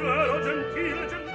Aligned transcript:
vago, 0.00 0.38
leggero, 0.38 0.40
gentile, 0.40 1.06
gentile 1.06 1.06
gentile 1.08 1.29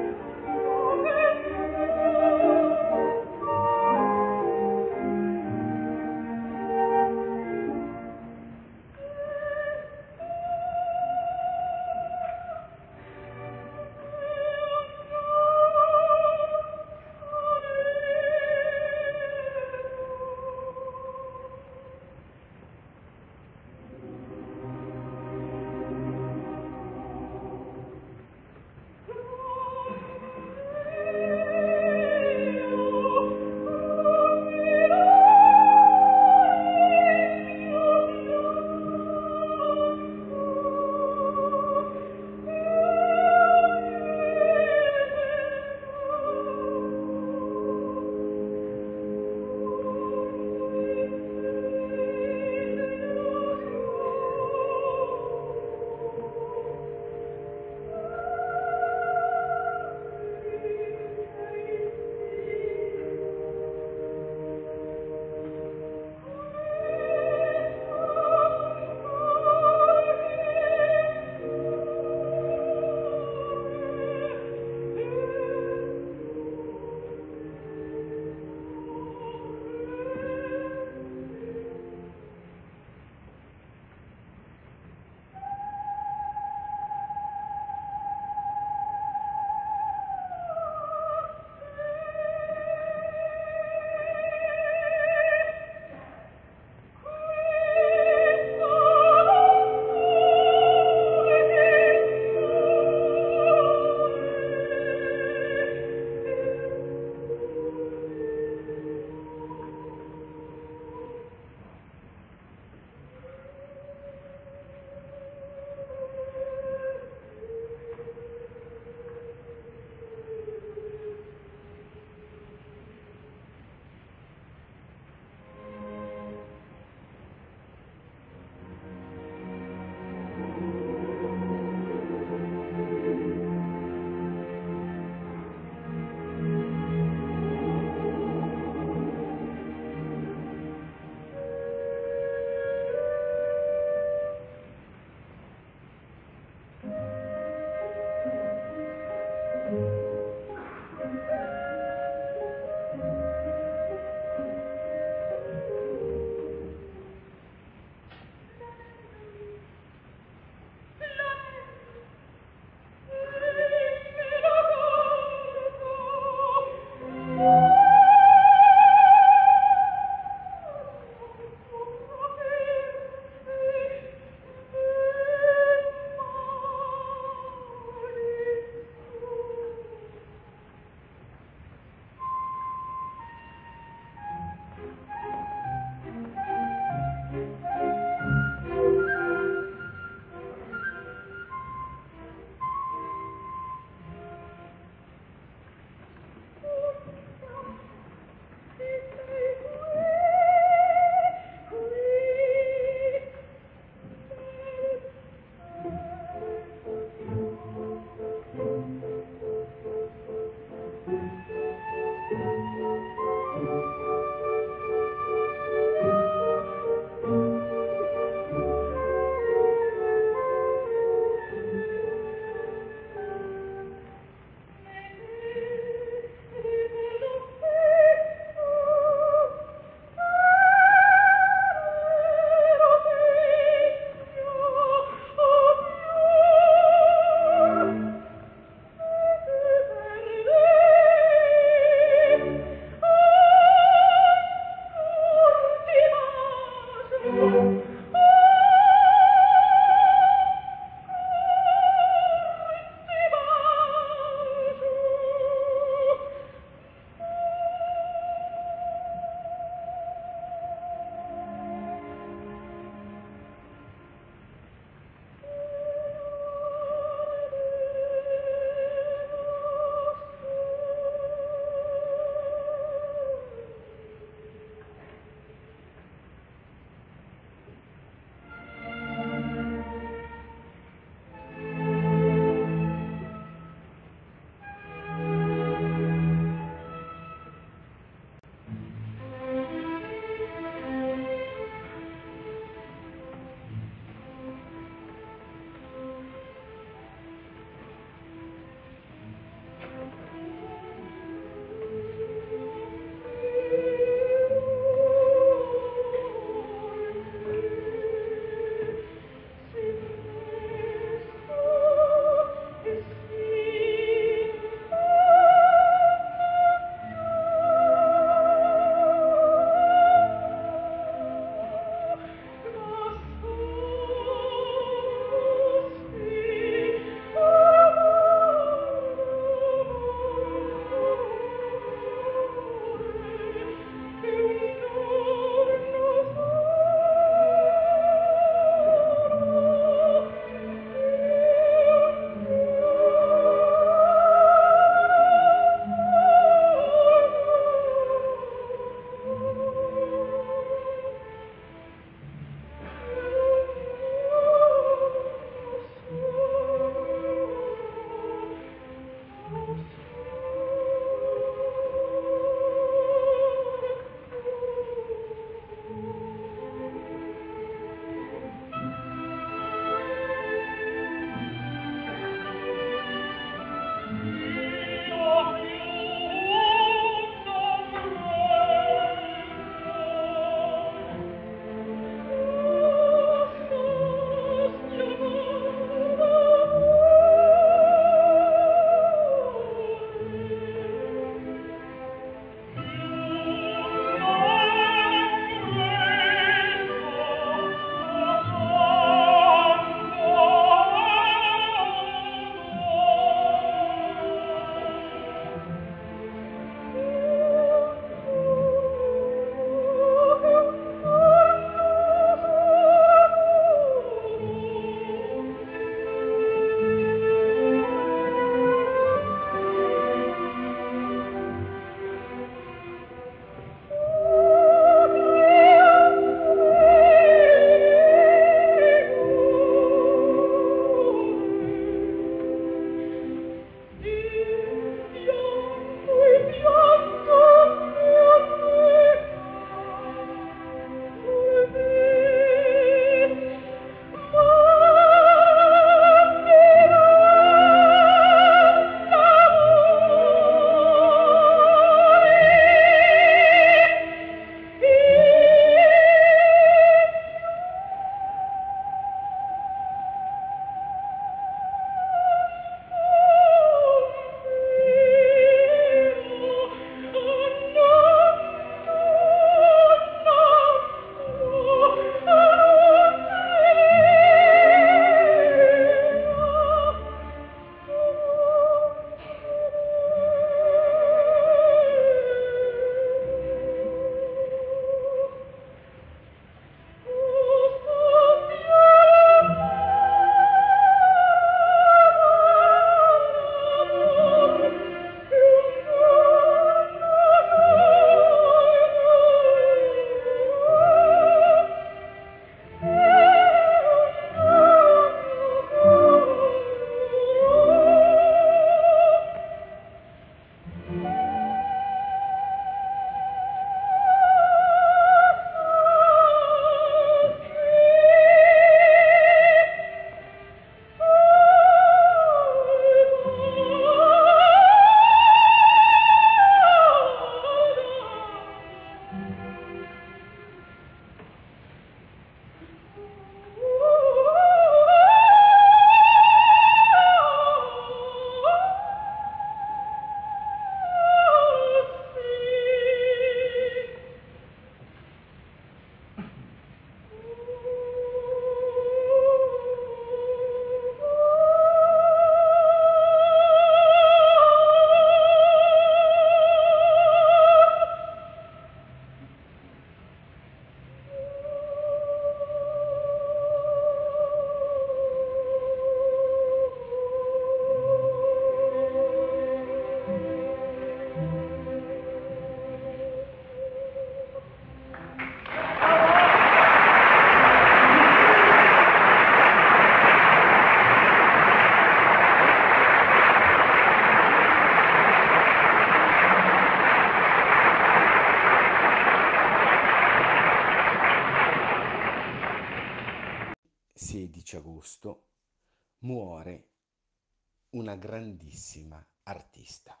grandissima 597.96 599.04
artista, 599.24 600.00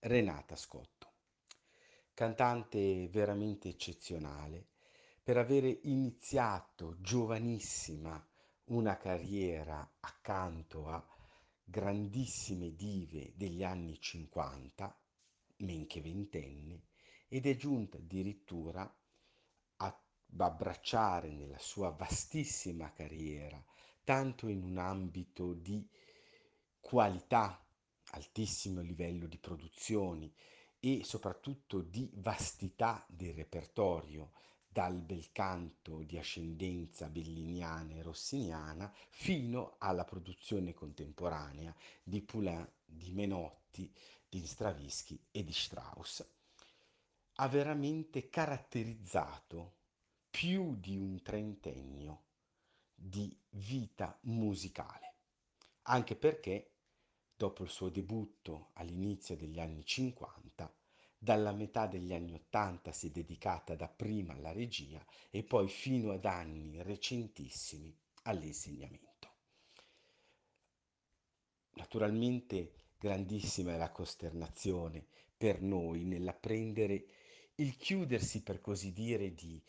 Renata 0.00 0.56
Scotto, 0.56 1.12
cantante 2.12 3.08
veramente 3.08 3.68
eccezionale. 3.68 4.68
Per 5.22 5.38
avere 5.38 5.80
iniziato 5.84 7.00
giovanissima 7.00 8.22
una 8.64 8.96
carriera 8.96 9.96
accanto 10.00 10.88
a 10.88 11.02
grandissime 11.64 12.74
dive 12.74 13.32
degli 13.34 13.64
anni 13.64 13.98
50, 13.98 15.00
men 15.58 15.86
che 15.86 16.00
ventenne, 16.00 16.88
ed 17.28 17.46
è 17.46 17.56
giunta 17.56 17.96
addirittura 17.96 18.82
a 19.76 20.02
abbracciare 20.36 21.32
nella 21.32 21.58
sua 21.58 21.90
vastissima 21.90 22.92
carriera, 22.92 23.62
tanto 24.04 24.48
in 24.48 24.62
un 24.62 24.78
ambito 24.78 25.54
di 25.54 25.88
qualità, 26.84 27.66
altissimo 28.10 28.82
livello 28.82 29.26
di 29.26 29.38
produzioni 29.38 30.30
e 30.78 31.02
soprattutto 31.02 31.80
di 31.80 32.10
vastità 32.16 33.02
del 33.08 33.32
repertorio, 33.32 34.32
dal 34.68 35.00
bel 35.00 35.32
canto 35.32 36.02
di 36.02 36.18
ascendenza 36.18 37.08
belliniana 37.08 37.94
e 37.94 38.02
rossiniana 38.02 38.92
fino 39.08 39.76
alla 39.78 40.04
produzione 40.04 40.74
contemporanea 40.74 41.74
di 42.02 42.20
Poulain, 42.20 42.70
di 42.84 43.12
Menotti, 43.12 43.90
di 44.28 44.44
Stravinsky 44.44 45.18
e 45.30 45.42
di 45.42 45.52
Strauss, 45.54 46.22
ha 47.36 47.48
veramente 47.48 48.28
caratterizzato 48.28 49.76
più 50.28 50.76
di 50.76 50.98
un 50.98 51.22
trentennio 51.22 52.24
di 52.94 53.34
vita 53.50 54.18
musicale, 54.24 55.14
anche 55.84 56.14
perché 56.14 56.73
dopo 57.44 57.62
il 57.62 57.68
suo 57.68 57.90
debutto 57.90 58.70
all'inizio 58.74 59.36
degli 59.36 59.60
anni 59.60 59.84
50 59.84 60.74
dalla 61.18 61.52
metà 61.52 61.86
degli 61.86 62.14
anni 62.14 62.32
Ottanta 62.32 62.90
si 62.90 63.08
è 63.08 63.10
dedicata 63.10 63.74
dapprima 63.74 64.32
alla 64.32 64.50
regia 64.50 65.04
e 65.28 65.42
poi 65.42 65.68
fino 65.68 66.12
ad 66.12 66.24
anni 66.24 66.80
recentissimi 66.80 67.94
all'insegnamento. 68.22 69.28
Naturalmente 71.74 72.72
grandissima 72.98 73.74
è 73.74 73.76
la 73.76 73.90
costernazione 73.90 75.04
per 75.36 75.60
noi 75.60 76.04
nell'apprendere 76.04 77.04
il 77.56 77.76
chiudersi, 77.76 78.42
per 78.42 78.62
così 78.62 78.90
dire, 78.94 79.34
di 79.34 79.62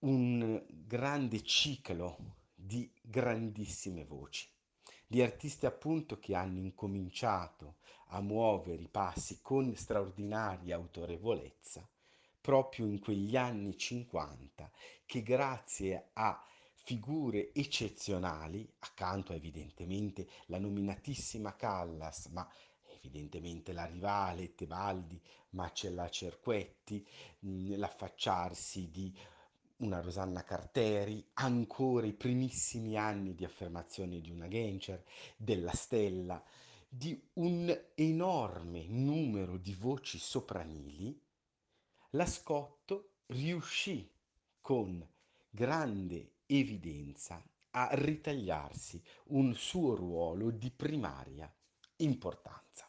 un 0.00 0.62
grande 0.68 1.42
ciclo 1.42 2.36
di 2.54 2.92
grandissime 3.00 4.04
voci 4.04 4.51
di 5.12 5.20
artisti 5.20 5.66
appunto 5.66 6.18
che 6.18 6.34
hanno 6.34 6.58
incominciato 6.58 7.74
a 8.12 8.22
muovere 8.22 8.80
i 8.80 8.88
passi 8.88 9.40
con 9.42 9.76
straordinaria 9.76 10.74
autorevolezza 10.74 11.86
proprio 12.40 12.86
in 12.86 12.98
quegli 12.98 13.36
anni 13.36 13.76
50 13.76 14.70
che 15.04 15.22
grazie 15.22 16.08
a 16.14 16.42
figure 16.72 17.52
eccezionali, 17.52 18.66
accanto 18.78 19.32
a 19.32 19.34
evidentemente 19.34 20.26
la 20.46 20.58
nominatissima 20.58 21.56
Callas, 21.56 22.28
ma 22.28 22.50
evidentemente 22.96 23.74
la 23.74 23.84
rivale 23.84 24.54
Tebaldi, 24.54 25.20
ma 25.50 25.70
c'è 25.72 25.90
la 25.90 26.08
Cerquetti, 26.08 27.06
l'affacciarsi 27.40 28.90
di 28.90 29.14
una 29.82 30.00
Rosanna 30.00 30.44
Carteri, 30.44 31.24
ancora 31.34 32.06
i 32.06 32.12
primissimi 32.12 32.96
anni 32.96 33.34
di 33.34 33.44
affermazione 33.44 34.20
di 34.20 34.30
una 34.30 34.48
Gencer, 34.48 35.04
della 35.36 35.72
Stella, 35.72 36.42
di 36.88 37.20
un 37.34 37.76
enorme 37.94 38.86
numero 38.86 39.56
di 39.56 39.74
voci 39.74 40.18
sopranili, 40.18 41.20
la 42.10 42.26
Scotto 42.26 43.14
riuscì 43.26 44.08
con 44.60 45.06
grande 45.50 46.34
evidenza 46.46 47.42
a 47.70 47.88
ritagliarsi 47.92 49.02
un 49.28 49.54
suo 49.54 49.94
ruolo 49.94 50.50
di 50.50 50.70
primaria 50.70 51.52
importanza. 51.96 52.88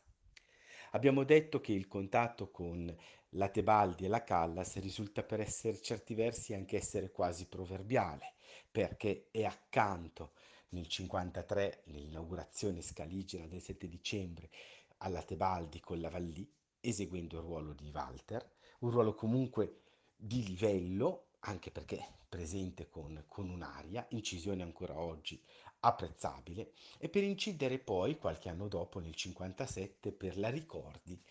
Abbiamo 0.92 1.24
detto 1.24 1.60
che 1.60 1.72
il 1.72 1.88
contatto 1.88 2.52
con 2.52 2.96
la 3.36 3.50
Tebaldi 3.50 4.06
e 4.06 4.08
la 4.08 4.24
Callas 4.24 4.78
risulta 4.80 5.24
per 5.24 5.40
essere 5.40 5.82
certi 5.82 6.14
versi 6.14 6.54
anche 6.54 6.78
essere 6.78 7.12
quasi 7.12 7.46
proverbiale, 7.48 8.34
perché 8.70 9.28
è 9.32 9.44
accanto 9.44 10.34
nel 10.70 10.88
53, 10.88 11.84
l'inaugurazione 11.86 12.82
scaligera 12.82 13.46
del 13.46 13.62
7 13.62 13.88
dicembre, 13.88 14.50
alla 14.98 15.22
Tebaldi 15.22 15.80
con 15.80 16.00
la 16.00 16.10
Vallì, 16.10 16.48
eseguendo 16.80 17.38
il 17.38 17.44
ruolo 17.44 17.74
di 17.74 17.90
Walter, 17.94 18.48
un 18.80 18.92
ruolo 18.92 19.16
comunque 19.16 19.82
di 20.16 20.46
livello, 20.46 21.28
anche 21.42 21.72
perché 21.72 22.06
presente 22.30 22.90
con, 22.90 23.24
con 23.28 23.50
un'aria, 23.50 24.06
incisione 24.10 24.64
ancora 24.64 24.98
oggi 25.00 25.42
apprezzabile, 25.82 26.72
e 26.98 27.10
per 27.10 27.24
incidere 27.24 27.80
poi 27.80 28.18
qualche 28.18 28.50
anno 28.50 28.68
dopo, 28.68 29.00
nel 29.00 29.16
57, 29.16 30.12
per 30.12 30.38
la 30.38 30.50
Ricordi, 30.50 31.22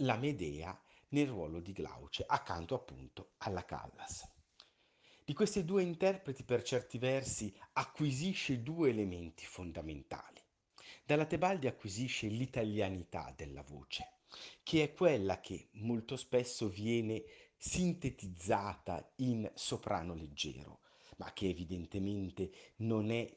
la 0.00 0.16
Medea 0.16 0.78
nel 1.08 1.28
ruolo 1.28 1.60
di 1.60 1.72
Glauce, 1.72 2.24
accanto 2.26 2.74
appunto 2.74 3.32
alla 3.38 3.64
Callas. 3.64 4.28
Di 5.24 5.34
questi 5.34 5.64
due 5.64 5.82
interpreti 5.82 6.44
per 6.44 6.62
certi 6.62 6.98
versi 6.98 7.52
acquisisce 7.72 8.62
due 8.62 8.90
elementi 8.90 9.44
fondamentali. 9.44 10.40
Dalla 11.04 11.26
Tebaldi 11.26 11.66
acquisisce 11.66 12.28
l'italianità 12.28 13.32
della 13.36 13.62
voce, 13.62 14.18
che 14.62 14.82
è 14.84 14.92
quella 14.92 15.40
che 15.40 15.68
molto 15.72 16.16
spesso 16.16 16.68
viene 16.68 17.24
sintetizzata 17.56 19.12
in 19.16 19.50
soprano 19.54 20.14
leggero, 20.14 20.80
ma 21.16 21.32
che 21.32 21.48
evidentemente 21.48 22.74
non 22.76 23.10
è 23.10 23.36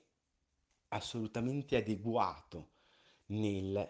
assolutamente 0.90 1.76
adeguato 1.76 2.72
nella 3.29 3.88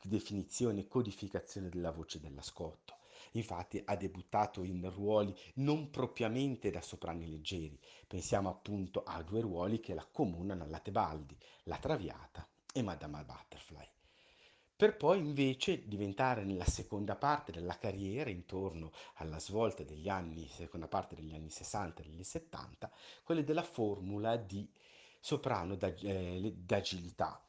definizione 0.00 0.80
e 0.80 0.88
codificazione 0.88 1.68
della 1.68 1.90
voce 1.90 2.20
dell'ascolto. 2.20 2.96
Infatti 3.32 3.80
ha 3.84 3.96
debuttato 3.96 4.64
in 4.64 4.90
ruoli 4.92 5.36
non 5.56 5.90
propriamente 5.90 6.70
da 6.70 6.80
soprani 6.80 7.28
leggeri, 7.28 7.78
pensiamo 8.06 8.48
appunto 8.48 9.02
a 9.04 9.22
due 9.22 9.40
ruoli 9.40 9.78
che 9.78 9.94
l'accomunano 9.94 10.64
alla 10.64 10.80
Tebaldi, 10.80 11.36
la 11.64 11.76
Traviata 11.76 12.46
e 12.72 12.82
Madama 12.82 13.22
Butterfly. 13.22 13.86
Per 14.80 14.96
poi 14.96 15.18
invece 15.18 15.86
diventare 15.86 16.42
nella 16.42 16.64
seconda 16.64 17.14
parte 17.14 17.52
della 17.52 17.76
carriera, 17.76 18.30
intorno 18.30 18.92
alla 19.16 19.38
svolta 19.38 19.82
degli 19.82 20.08
anni, 20.08 20.48
seconda 20.48 20.88
parte 20.88 21.14
degli 21.14 21.34
anni 21.34 21.50
60 21.50 22.00
e 22.02 22.06
degli 22.06 22.24
70, 22.24 22.90
quelle 23.22 23.44
della 23.44 23.62
formula 23.62 24.36
di 24.36 24.66
soprano 25.20 25.76
eh, 25.78 26.54
d'agilità, 26.56 27.44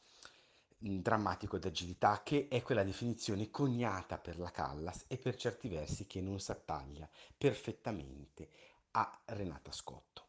drammatico 0.81 1.59
d'agilità, 1.59 2.23
che 2.23 2.47
è 2.50 2.61
quella 2.61 2.83
definizione 2.83 3.50
coniata 3.50 4.17
per 4.17 4.39
la 4.39 4.50
Callas 4.50 5.05
e 5.07 5.17
per 5.17 5.35
certi 5.35 5.67
versi 5.67 6.07
che 6.07 6.21
non 6.21 6.39
si 6.39 6.51
attaglia 6.51 7.09
perfettamente 7.38 8.50
a 8.91 9.21
Renata 9.25 9.71
Scotto. 9.71 10.27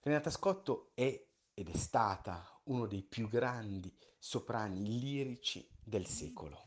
Renata 0.00 0.30
Scotto 0.30 0.92
è 0.94 1.26
ed 1.52 1.68
è 1.68 1.76
stata 1.76 2.60
uno 2.64 2.86
dei 2.86 3.02
più 3.02 3.28
grandi 3.28 3.92
soprani 4.16 5.00
lirici 5.00 5.68
del 5.82 6.06
secolo 6.06 6.66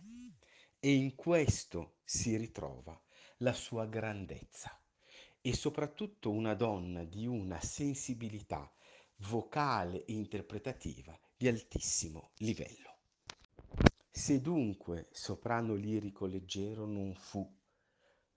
e 0.79 0.93
in 0.93 1.15
questo 1.15 1.99
si 2.03 2.35
ritrova 2.35 2.99
la 3.37 3.53
sua 3.53 3.85
grandezza 3.85 4.77
e 5.39 5.55
soprattutto 5.55 6.29
una 6.29 6.55
donna 6.55 7.05
di 7.05 7.25
una 7.25 7.61
sensibilità 7.61 8.69
vocale 9.27 10.03
e 10.03 10.13
interpretativa 10.13 11.17
di 11.37 11.47
altissimo 11.47 12.31
livello. 12.37 12.90
Se 14.13 14.41
dunque 14.41 15.07
soprano 15.11 15.73
lirico 15.73 16.25
leggero 16.25 16.85
non 16.85 17.15
fu, 17.15 17.49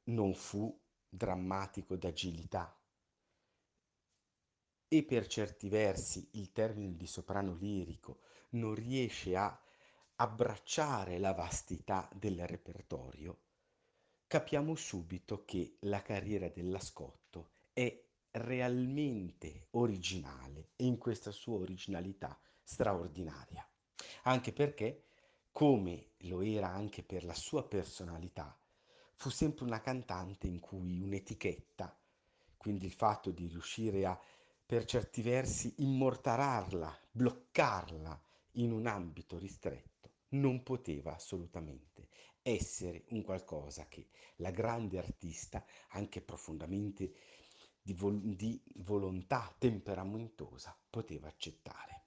non 0.04 0.32
fu 0.32 0.80
drammatico 1.08 1.96
d'agilità, 1.96 2.80
e 4.86 5.02
per 5.02 5.26
certi 5.26 5.68
versi 5.68 6.28
il 6.34 6.52
termine 6.52 6.94
di 6.94 7.08
soprano 7.08 7.56
lirico 7.56 8.20
non 8.50 8.76
riesce 8.76 9.34
a 9.34 9.60
abbracciare 10.16 11.18
la 11.18 11.32
vastità 11.32 12.08
del 12.14 12.46
repertorio, 12.46 13.40
capiamo 14.28 14.76
subito 14.76 15.44
che 15.44 15.78
la 15.80 16.02
carriera 16.02 16.48
dell'Ascotto 16.48 17.50
è 17.72 18.00
realmente 18.30 19.66
originale 19.72 20.70
e 20.76 20.84
in 20.84 20.98
questa 20.98 21.32
sua 21.32 21.58
originalità 21.58 22.38
straordinaria. 22.62 23.68
Anche 24.22 24.52
perché, 24.52 25.08
come 25.54 26.14
lo 26.22 26.42
era 26.42 26.68
anche 26.68 27.04
per 27.04 27.22
la 27.22 27.32
sua 27.32 27.62
personalità, 27.62 28.58
fu 29.14 29.30
sempre 29.30 29.64
una 29.64 29.80
cantante 29.80 30.48
in 30.48 30.58
cui 30.58 30.98
un'etichetta, 30.98 31.96
quindi 32.56 32.86
il 32.86 32.92
fatto 32.92 33.30
di 33.30 33.46
riuscire 33.46 34.04
a 34.04 34.20
per 34.66 34.84
certi 34.84 35.22
versi 35.22 35.72
immortalarla, 35.76 36.98
bloccarla 37.08 38.20
in 38.54 38.72
un 38.72 38.88
ambito 38.88 39.38
ristretto, 39.38 40.10
non 40.30 40.64
poteva 40.64 41.14
assolutamente 41.14 42.08
essere 42.42 43.04
un 43.10 43.22
qualcosa 43.22 43.86
che 43.86 44.08
la 44.38 44.50
grande 44.50 44.98
artista, 44.98 45.64
anche 45.90 46.20
profondamente 46.20 47.14
di, 47.80 47.94
vol- 47.94 48.34
di 48.34 48.60
volontà 48.78 49.54
temperamentosa, 49.56 50.76
poteva 50.90 51.28
accettare. 51.28 52.02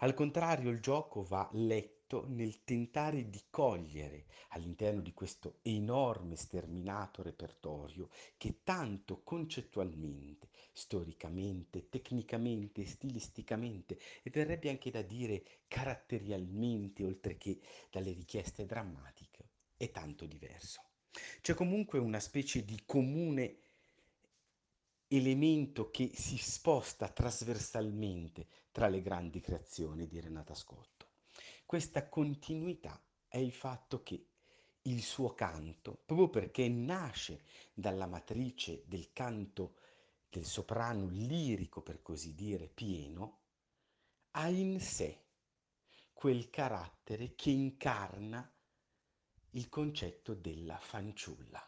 Al 0.00 0.12
contrario, 0.12 0.68
il 0.68 0.80
gioco 0.80 1.22
va 1.22 1.48
letto 1.52 1.93
nel 2.22 2.62
tentare 2.62 3.28
di 3.28 3.42
cogliere 3.50 4.26
all'interno 4.50 5.00
di 5.00 5.12
questo 5.12 5.58
enorme 5.62 6.36
sterminato 6.36 7.22
repertorio 7.22 8.08
che 8.36 8.60
tanto 8.62 9.22
concettualmente, 9.22 10.48
storicamente, 10.72 11.88
tecnicamente, 11.88 12.86
stilisticamente 12.86 13.98
e 14.22 14.30
verrebbe 14.30 14.70
anche 14.70 14.90
da 14.90 15.02
dire 15.02 15.42
caratterialmente, 15.66 17.04
oltre 17.04 17.36
che 17.36 17.60
dalle 17.90 18.12
richieste 18.12 18.64
drammatiche, 18.64 19.48
è 19.76 19.90
tanto 19.90 20.26
diverso. 20.26 20.82
C'è 21.40 21.54
comunque 21.54 21.98
una 21.98 22.20
specie 22.20 22.64
di 22.64 22.82
comune 22.86 23.58
elemento 25.08 25.90
che 25.90 26.10
si 26.14 26.36
sposta 26.38 27.08
trasversalmente 27.08 28.46
tra 28.72 28.88
le 28.88 29.00
grandi 29.00 29.40
creazioni 29.40 30.06
di 30.06 30.20
Renata 30.20 30.54
Scotto. 30.54 30.93
Questa 31.66 32.08
continuità 32.08 33.02
è 33.26 33.38
il 33.38 33.52
fatto 33.52 34.02
che 34.02 34.28
il 34.82 35.02
suo 35.02 35.32
canto, 35.32 36.02
proprio 36.04 36.28
perché 36.28 36.68
nasce 36.68 37.44
dalla 37.72 38.06
matrice 38.06 38.82
del 38.86 39.12
canto 39.12 39.76
del 40.28 40.44
soprano 40.44 41.08
lirico, 41.08 41.80
per 41.80 42.02
così 42.02 42.34
dire, 42.34 42.68
pieno, 42.68 43.40
ha 44.32 44.48
in 44.48 44.78
sé 44.78 45.22
quel 46.12 46.50
carattere 46.50 47.34
che 47.34 47.50
incarna 47.50 48.52
il 49.50 49.68
concetto 49.68 50.34
della 50.34 50.78
fanciulla. 50.78 51.66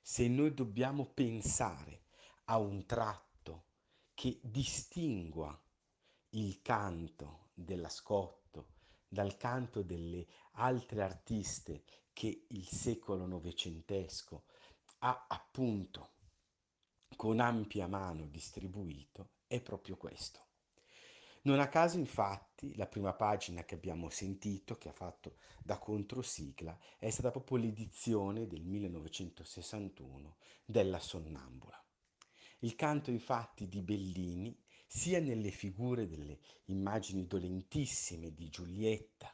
Se 0.00 0.28
noi 0.28 0.54
dobbiamo 0.54 1.06
pensare 1.06 2.04
a 2.44 2.58
un 2.58 2.86
tratto 2.86 3.64
che 4.14 4.38
distingua 4.42 5.60
il 6.30 6.62
canto 6.62 7.50
della 7.54 7.88
Scotto 7.88 8.37
dal 9.08 9.36
canto 9.36 9.82
delle 9.82 10.26
altre 10.52 11.02
artiste 11.02 11.82
che 12.12 12.46
il 12.48 12.66
secolo 12.66 13.26
novecentesco 13.26 14.44
ha 14.98 15.26
appunto 15.28 16.10
con 17.16 17.40
ampia 17.40 17.86
mano 17.86 18.26
distribuito 18.26 19.30
è 19.46 19.60
proprio 19.60 19.96
questo. 19.96 20.46
Non 21.42 21.60
a 21.60 21.68
caso 21.68 21.96
infatti 21.96 22.74
la 22.76 22.86
prima 22.86 23.14
pagina 23.14 23.64
che 23.64 23.74
abbiamo 23.74 24.10
sentito, 24.10 24.76
che 24.76 24.88
ha 24.88 24.92
fatto 24.92 25.36
da 25.62 25.78
controsigla, 25.78 26.76
è 26.98 27.08
stata 27.10 27.30
proprio 27.30 27.58
l'edizione 27.58 28.46
del 28.46 28.64
1961 28.64 30.36
della 30.64 30.98
Sonnambula. 30.98 31.82
Il 32.60 32.74
canto 32.74 33.10
infatti 33.10 33.68
di 33.68 33.80
Bellini, 33.82 34.54
sia 34.90 35.20
nelle 35.20 35.50
figure 35.50 36.08
delle 36.08 36.40
immagini 36.64 37.26
dolentissime 37.26 38.32
di 38.32 38.48
Giulietta, 38.48 39.30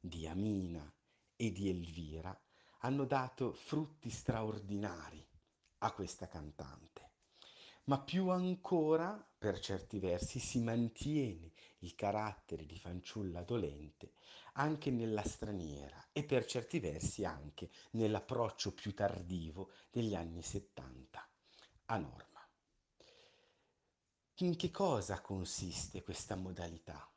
di 0.00 0.26
Amina 0.26 0.90
e 1.36 1.52
di 1.52 1.68
Elvira, 1.68 2.36
hanno 2.78 3.04
dato 3.04 3.52
frutti 3.52 4.08
straordinari 4.08 5.22
a 5.78 5.92
questa 5.92 6.26
cantante. 6.26 7.10
Ma 7.84 8.00
più 8.00 8.30
ancora, 8.30 9.14
per 9.36 9.60
certi 9.60 9.98
versi, 9.98 10.38
si 10.38 10.58
mantiene 10.60 11.52
il 11.80 11.94
carattere 11.94 12.64
di 12.64 12.78
fanciulla 12.78 13.42
dolente 13.42 14.12
anche 14.54 14.90
nella 14.90 15.22
straniera 15.22 16.08
e 16.12 16.24
per 16.24 16.46
certi 16.46 16.80
versi 16.80 17.26
anche 17.26 17.68
nell'approccio 17.90 18.72
più 18.72 18.94
tardivo 18.94 19.70
degli 19.90 20.14
anni 20.14 20.42
70 20.42 21.28
a 21.86 21.98
Norma. 21.98 22.33
In 24.38 24.56
che 24.56 24.72
cosa 24.72 25.20
consiste 25.20 26.02
questa 26.02 26.34
modalità? 26.34 27.08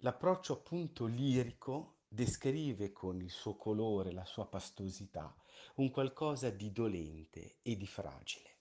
L'approccio 0.00 0.52
appunto 0.52 1.06
lirico 1.06 2.00
descrive 2.06 2.92
con 2.92 3.22
il 3.22 3.30
suo 3.30 3.56
colore, 3.56 4.12
la 4.12 4.26
sua 4.26 4.46
pastosità, 4.46 5.34
un 5.76 5.90
qualcosa 5.90 6.50
di 6.50 6.72
dolente 6.72 7.60
e 7.62 7.78
di 7.78 7.86
fragile. 7.86 8.56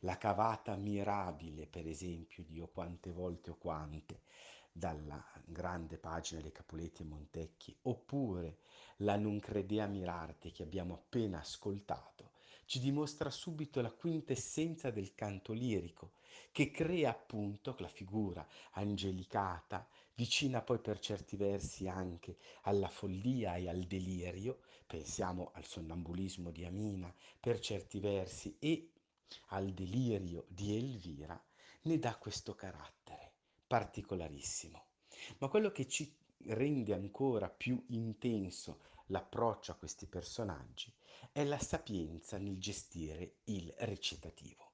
La 0.00 0.18
cavata 0.18 0.76
mirabile, 0.76 1.66
per 1.66 1.86
esempio, 1.86 2.44
di 2.44 2.60
O 2.60 2.68
quante 2.68 3.10
volte 3.12 3.48
o 3.48 3.56
quante, 3.56 4.24
dalla 4.70 5.24
grande 5.46 5.96
pagina 5.96 6.42
dei 6.42 6.52
Capuletti 6.52 7.00
e 7.00 7.06
Montecchi, 7.06 7.74
oppure 7.84 8.58
la 8.98 9.16
Non 9.16 9.40
credea 9.40 9.86
mirarte 9.86 10.50
che 10.50 10.64
abbiamo 10.64 10.92
appena 10.92 11.38
ascoltato, 11.38 12.32
ci 12.66 12.78
dimostra 12.78 13.30
subito 13.30 13.80
la 13.80 13.90
quintessenza 13.90 14.90
del 14.90 15.14
canto 15.14 15.54
lirico, 15.54 16.16
che 16.52 16.70
crea 16.70 17.10
appunto 17.10 17.74
la 17.78 17.88
figura 17.88 18.46
angelicata, 18.72 19.86
vicina 20.14 20.62
poi 20.62 20.78
per 20.78 20.98
certi 20.98 21.36
versi 21.36 21.88
anche 21.88 22.38
alla 22.62 22.88
follia 22.88 23.56
e 23.56 23.68
al 23.68 23.84
delirio, 23.84 24.60
pensiamo 24.86 25.50
al 25.54 25.64
sonnambulismo 25.64 26.50
di 26.50 26.64
Amina 26.64 27.14
per 27.38 27.60
certi 27.60 28.00
versi 28.00 28.56
e 28.58 28.90
al 29.48 29.72
delirio 29.72 30.46
di 30.48 30.76
Elvira, 30.76 31.40
ne 31.82 31.98
dà 31.98 32.16
questo 32.16 32.54
carattere 32.54 33.32
particolarissimo. 33.66 34.84
Ma 35.38 35.48
quello 35.48 35.70
che 35.70 35.86
ci 35.86 36.12
rende 36.46 36.94
ancora 36.94 37.48
più 37.50 37.82
intenso 37.88 38.80
l'approccio 39.06 39.72
a 39.72 39.74
questi 39.74 40.06
personaggi 40.06 40.92
è 41.32 41.44
la 41.44 41.58
sapienza 41.58 42.38
nel 42.38 42.58
gestire 42.58 43.36
il 43.44 43.72
recitativo. 43.78 44.67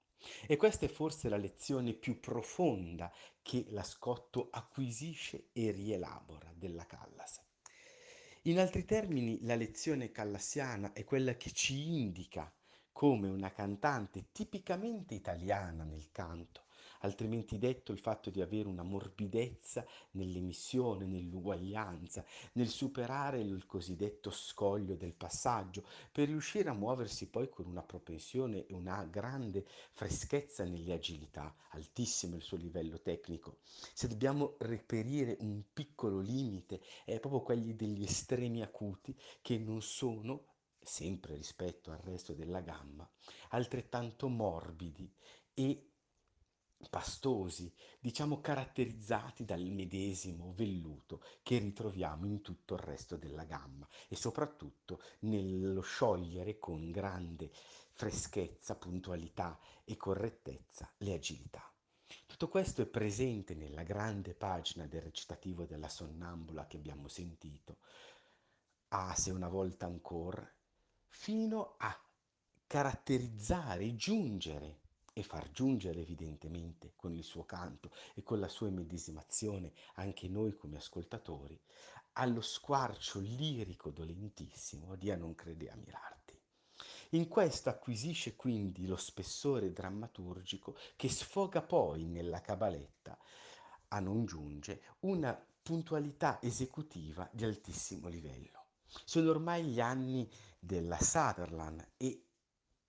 E 0.46 0.56
questa 0.56 0.86
è 0.86 0.88
forse 0.88 1.28
la 1.28 1.36
lezione 1.36 1.92
più 1.92 2.20
profonda 2.20 3.12
che 3.42 3.66
la 3.68 3.82
Scotto 3.82 4.48
acquisisce 4.50 5.48
e 5.52 5.70
rielabora 5.70 6.52
della 6.54 6.86
Callas. 6.86 7.40
In 8.42 8.58
altri 8.58 8.84
termini, 8.84 9.38
la 9.42 9.54
lezione 9.54 10.10
callassiana 10.10 10.92
è 10.92 11.04
quella 11.04 11.34
che 11.36 11.50
ci 11.52 11.94
indica 11.94 12.52
come 12.92 13.28
una 13.28 13.50
cantante 13.50 14.26
tipicamente 14.32 15.14
italiana 15.14 15.84
nel 15.84 16.10
canto 16.12 16.63
altrimenti 17.04 17.58
detto 17.58 17.92
il 17.92 17.98
fatto 17.98 18.30
di 18.30 18.40
avere 18.40 18.66
una 18.66 18.82
morbidezza 18.82 19.86
nell'emissione, 20.12 21.06
nell'uguaglianza, 21.06 22.24
nel 22.52 22.68
superare 22.68 23.40
il 23.40 23.66
cosiddetto 23.66 24.30
scoglio 24.30 24.96
del 24.96 25.14
passaggio, 25.14 25.84
per 26.10 26.28
riuscire 26.28 26.70
a 26.70 26.74
muoversi 26.74 27.28
poi 27.28 27.48
con 27.48 27.66
una 27.66 27.82
propensione 27.82 28.66
e 28.66 28.72
una 28.74 29.04
grande 29.04 29.66
freschezza 29.92 30.64
nelle 30.64 30.94
agilità, 30.94 31.54
altissimo 31.70 32.36
il 32.36 32.42
suo 32.42 32.56
livello 32.56 33.00
tecnico. 33.00 33.58
Se 33.92 34.08
dobbiamo 34.08 34.56
reperire 34.58 35.36
un 35.40 35.62
piccolo 35.72 36.20
limite, 36.20 36.80
è 37.04 37.20
proprio 37.20 37.42
quelli 37.42 37.76
degli 37.76 38.02
estremi 38.02 38.62
acuti 38.62 39.14
che 39.42 39.58
non 39.58 39.82
sono 39.82 40.46
sempre 40.80 41.34
rispetto 41.34 41.90
al 41.90 41.98
resto 41.98 42.32
della 42.34 42.60
gamma, 42.60 43.08
altrettanto 43.50 44.28
morbidi 44.28 45.10
e 45.54 45.93
pastosi, 46.88 47.72
diciamo 48.00 48.40
caratterizzati 48.40 49.44
dal 49.44 49.64
medesimo 49.64 50.52
velluto 50.54 51.22
che 51.42 51.58
ritroviamo 51.58 52.26
in 52.26 52.42
tutto 52.42 52.74
il 52.74 52.80
resto 52.80 53.16
della 53.16 53.44
gamma 53.44 53.88
e 54.08 54.16
soprattutto 54.16 55.00
nello 55.20 55.80
sciogliere 55.80 56.58
con 56.58 56.90
grande 56.90 57.50
freschezza, 57.92 58.76
puntualità 58.76 59.58
e 59.84 59.96
correttezza 59.96 60.92
le 60.98 61.14
agilità. 61.14 61.68
Tutto 62.26 62.48
questo 62.48 62.82
è 62.82 62.86
presente 62.86 63.54
nella 63.54 63.82
grande 63.82 64.34
pagina 64.34 64.86
del 64.86 65.02
recitativo 65.02 65.64
della 65.64 65.88
sonnambula 65.88 66.66
che 66.66 66.76
abbiamo 66.76 67.08
sentito, 67.08 67.78
a 68.88 69.14
se 69.14 69.30
una 69.30 69.48
volta 69.48 69.86
ancora, 69.86 70.48
fino 71.06 71.74
a 71.78 71.96
caratterizzare 72.66 73.94
giungere 73.94 74.80
e 75.14 75.22
far 75.22 75.50
giungere 75.52 76.00
evidentemente 76.00 76.92
con 76.96 77.14
il 77.14 77.22
suo 77.22 77.44
canto 77.44 77.90
e 78.14 78.22
con 78.22 78.40
la 78.40 78.48
sua 78.48 78.68
immedesimazione 78.68 79.72
anche 79.94 80.28
noi 80.28 80.54
come 80.56 80.76
ascoltatori 80.76 81.58
allo 82.14 82.42
squarcio 82.42 83.20
lirico 83.20 83.90
dolentissimo 83.90 84.96
di 84.96 85.10
A 85.10 85.16
non 85.16 85.34
crede 85.34 85.70
a 85.70 85.76
mirarti. 85.76 86.40
In 87.10 87.28
questo 87.28 87.70
acquisisce 87.70 88.34
quindi 88.34 88.86
lo 88.86 88.96
spessore 88.96 89.72
drammaturgico 89.72 90.76
che 90.96 91.08
sfoga 91.08 91.62
poi 91.62 92.06
nella 92.06 92.40
cabaletta, 92.40 93.16
a 93.88 94.00
non 94.00 94.26
giunge, 94.26 94.82
una 95.00 95.34
puntualità 95.62 96.40
esecutiva 96.42 97.28
di 97.32 97.44
altissimo 97.44 98.08
livello. 98.08 98.66
Sono 99.04 99.30
ormai 99.30 99.64
gli 99.64 99.80
anni 99.80 100.28
della 100.58 100.98
Sutherland 101.00 101.92
e 101.96 102.26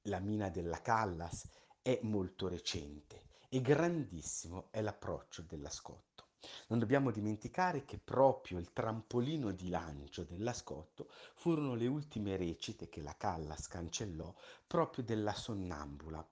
la 0.04 0.20
mina 0.20 0.50
della 0.50 0.82
Callas 0.82 1.48
è 1.86 2.00
molto 2.02 2.48
recente 2.48 3.28
e 3.48 3.62
grandissimo 3.62 4.70
è 4.72 4.82
l'approccio 4.82 5.44
della 5.44 5.70
Scotto. 5.70 6.30
Non 6.70 6.80
dobbiamo 6.80 7.12
dimenticare 7.12 7.86
che 7.86 8.00
proprio 8.00 8.58
il 8.58 8.74
trampolino 8.74 9.52
di 9.52 9.70
lancio 9.70 10.24
della 10.24 10.54
Scotto 10.54 11.12
furono 11.36 11.76
le 11.76 11.86
ultime 11.86 12.38
recite 12.38 12.90
che 12.90 13.04
la 13.04 13.16
Callas 13.16 13.68
cancellò 13.68 14.34
proprio 14.66 15.04
della 15.04 15.36
sonnambula 15.36 16.28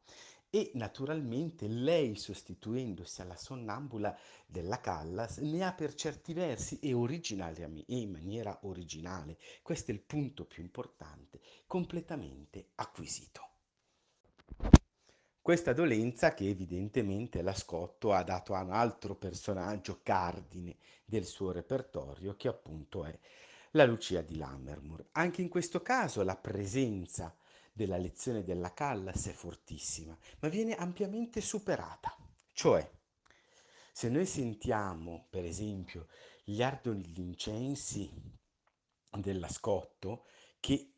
e 0.49 0.71
naturalmente 0.73 1.67
lei 1.67 2.15
sostituendosi 2.15 3.21
alla 3.21 3.37
sonnambula 3.37 4.17
della 4.47 4.79
Callas 4.79 5.37
ne 5.37 5.63
ha 5.63 5.73
per 5.73 5.93
certi 5.93 6.33
versi 6.33 6.79
e, 6.79 6.89
e 6.89 7.95
in 7.95 8.09
maniera 8.09 8.57
originale, 8.63 9.37
questo 9.61 9.91
è 9.91 9.93
il 9.93 10.01
punto 10.01 10.45
più 10.45 10.63
importante, 10.63 11.39
completamente 11.67 12.71
acquisito. 12.73 13.49
Questa 15.43 15.73
dolenza 15.73 16.33
che 16.33 16.47
evidentemente 16.47 17.41
la 17.41 17.53
Scotto 17.53 18.13
ha 18.13 18.23
dato 18.23 18.53
a 18.53 18.61
un 18.61 18.71
altro 18.71 19.13
personaggio 19.13 19.99
cardine 20.01 20.77
del 21.03 21.25
suo 21.25 21.51
repertorio 21.51 22.37
che 22.37 22.47
appunto 22.47 23.03
è 23.03 23.19
la 23.71 23.83
Lucia 23.83 24.21
di 24.21 24.37
Lammermoor. 24.37 25.07
Anche 25.11 25.41
in 25.41 25.49
questo 25.49 25.81
caso 25.81 26.23
la 26.23 26.37
presenza 26.37 27.35
della 27.73 27.97
lezione 27.97 28.45
della 28.45 28.73
Callas 28.73 29.27
è 29.27 29.33
fortissima, 29.33 30.17
ma 30.39 30.47
viene 30.47 30.77
ampiamente 30.77 31.41
superata. 31.41 32.15
Cioè, 32.53 32.89
se 33.91 34.07
noi 34.07 34.25
sentiamo, 34.25 35.27
per 35.29 35.43
esempio, 35.43 36.07
gli 36.45 36.63
ardoli 36.63 37.05
vincensi 37.09 38.09
della 39.09 39.49
Scotto, 39.49 40.23
che 40.61 40.92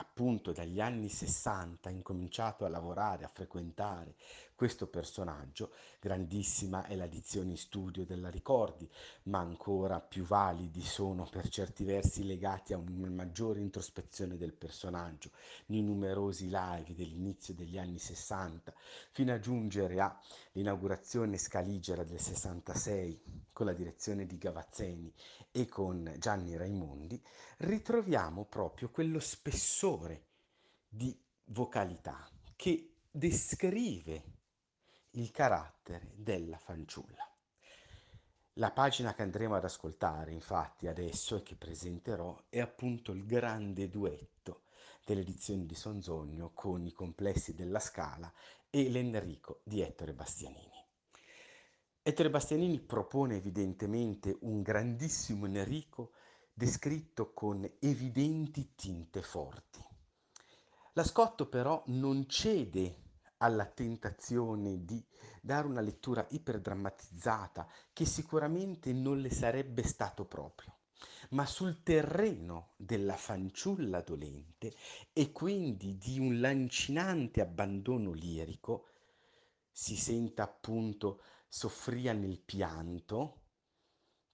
appunto 0.00 0.52
dagli 0.52 0.80
anni 0.80 1.08
60 1.08 1.88
ha 1.88 1.92
incominciato 1.92 2.64
a 2.64 2.68
lavorare, 2.68 3.24
a 3.24 3.30
frequentare 3.32 4.14
questo 4.60 4.88
personaggio, 4.88 5.72
grandissima 5.98 6.84
è 6.84 6.94
l'edizione 6.94 7.52
in 7.52 7.56
studio 7.56 8.04
della 8.04 8.28
Ricordi, 8.28 8.86
ma 9.22 9.38
ancora 9.38 10.02
più 10.02 10.22
validi 10.22 10.82
sono 10.82 11.26
per 11.30 11.48
certi 11.48 11.82
versi 11.82 12.26
legati 12.26 12.74
a 12.74 12.76
una 12.76 13.08
maggiore 13.08 13.60
introspezione 13.60 14.36
del 14.36 14.52
personaggio, 14.52 15.30
nei 15.68 15.80
numerosi 15.82 16.50
live 16.50 16.94
dell'inizio 16.94 17.54
degli 17.54 17.78
anni 17.78 17.98
60, 17.98 18.74
fino 19.12 19.32
a 19.32 19.38
giungere 19.38 19.98
all'inaugurazione 19.98 21.38
scaligera 21.38 22.04
del 22.04 22.20
66 22.20 23.22
con 23.54 23.64
la 23.64 23.72
direzione 23.72 24.26
di 24.26 24.36
Gavazzeni 24.36 25.10
e 25.52 25.66
con 25.68 26.14
Gianni 26.18 26.58
Raimondi, 26.58 27.18
ritroviamo 27.60 28.44
proprio 28.44 28.90
quello 28.90 29.20
spessore 29.20 30.26
di 30.86 31.18
vocalità 31.44 32.28
che 32.56 32.96
descrive 33.10 34.36
il 35.12 35.30
carattere 35.30 36.12
della 36.14 36.58
fanciulla. 36.58 37.28
La 38.54 38.70
pagina 38.70 39.14
che 39.14 39.22
andremo 39.22 39.56
ad 39.56 39.64
ascoltare, 39.64 40.32
infatti, 40.32 40.86
adesso 40.86 41.36
e 41.36 41.42
che 41.42 41.56
presenterò, 41.56 42.44
è 42.48 42.60
appunto 42.60 43.12
il 43.12 43.24
grande 43.24 43.88
duetto 43.88 44.62
delle 45.04 45.22
edizioni 45.22 45.66
di 45.66 45.74
Sonzogno 45.74 46.50
con 46.52 46.86
i 46.86 46.92
complessi 46.92 47.54
della 47.54 47.80
Scala 47.80 48.32
e 48.68 48.88
l'Enrico 48.88 49.60
di 49.64 49.80
Ettore 49.80 50.12
Bastianini. 50.12 50.84
Ettore 52.02 52.30
Bastianini 52.30 52.80
propone 52.80 53.36
evidentemente 53.36 54.36
un 54.42 54.62
grandissimo 54.62 55.46
Enrico 55.46 56.12
descritto 56.52 57.32
con 57.32 57.68
evidenti 57.80 58.74
tinte 58.74 59.22
forti. 59.22 59.84
La 60.92 61.04
Scotto 61.04 61.48
però 61.48 61.82
non 61.86 62.28
cede 62.28 63.09
alla 63.42 63.66
tentazione 63.66 64.84
di 64.84 65.02
dare 65.40 65.66
una 65.66 65.80
lettura 65.80 66.26
iperdrammatizzata 66.30 67.66
che 67.92 68.04
sicuramente 68.04 68.92
non 68.92 69.18
le 69.18 69.30
sarebbe 69.30 69.82
stato 69.82 70.24
proprio, 70.26 70.76
ma 71.30 71.46
sul 71.46 71.82
terreno 71.82 72.72
della 72.76 73.16
fanciulla 73.16 74.02
dolente 74.02 74.74
e 75.12 75.32
quindi 75.32 75.96
di 75.96 76.18
un 76.18 76.40
lancinante 76.40 77.40
abbandono 77.40 78.12
lirico, 78.12 78.86
si 79.70 79.96
senta 79.96 80.42
appunto 80.42 81.22
soffria 81.48 82.12
nel 82.12 82.40
pianto, 82.40 83.36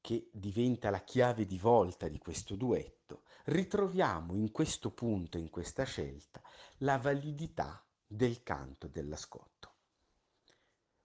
che 0.00 0.30
diventa 0.32 0.90
la 0.90 1.02
chiave 1.02 1.46
di 1.46 1.58
volta 1.58 2.08
di 2.08 2.18
questo 2.18 2.54
duetto, 2.54 3.22
ritroviamo 3.44 4.34
in 4.34 4.50
questo 4.52 4.90
punto, 4.90 5.38
in 5.38 5.50
questa 5.50 5.84
scelta, 5.84 6.40
la 6.78 6.96
validità 6.96 7.85
del 8.06 8.42
canto 8.42 8.86
dell'ascolto. 8.86 9.74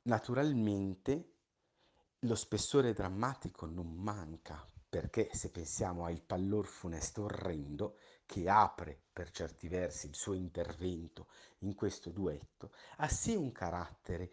Naturalmente 0.03 1.33
lo 2.19 2.35
spessore 2.35 2.93
drammatico 2.93 3.65
non 3.65 3.93
manca, 3.93 4.67
perché 4.87 5.29
se 5.33 5.49
pensiamo 5.49 6.05
al 6.05 6.21
pallor 6.21 6.65
funesto 6.65 7.23
orrendo 7.23 7.97
che 8.25 8.49
apre 8.49 9.01
per 9.11 9.31
certi 9.31 9.67
versi 9.67 10.07
il 10.07 10.15
suo 10.15 10.33
intervento 10.33 11.27
in 11.59 11.75
questo 11.75 12.09
duetto, 12.09 12.73
ha 12.97 13.07
sì 13.07 13.35
un 13.35 13.51
carattere 13.51 14.31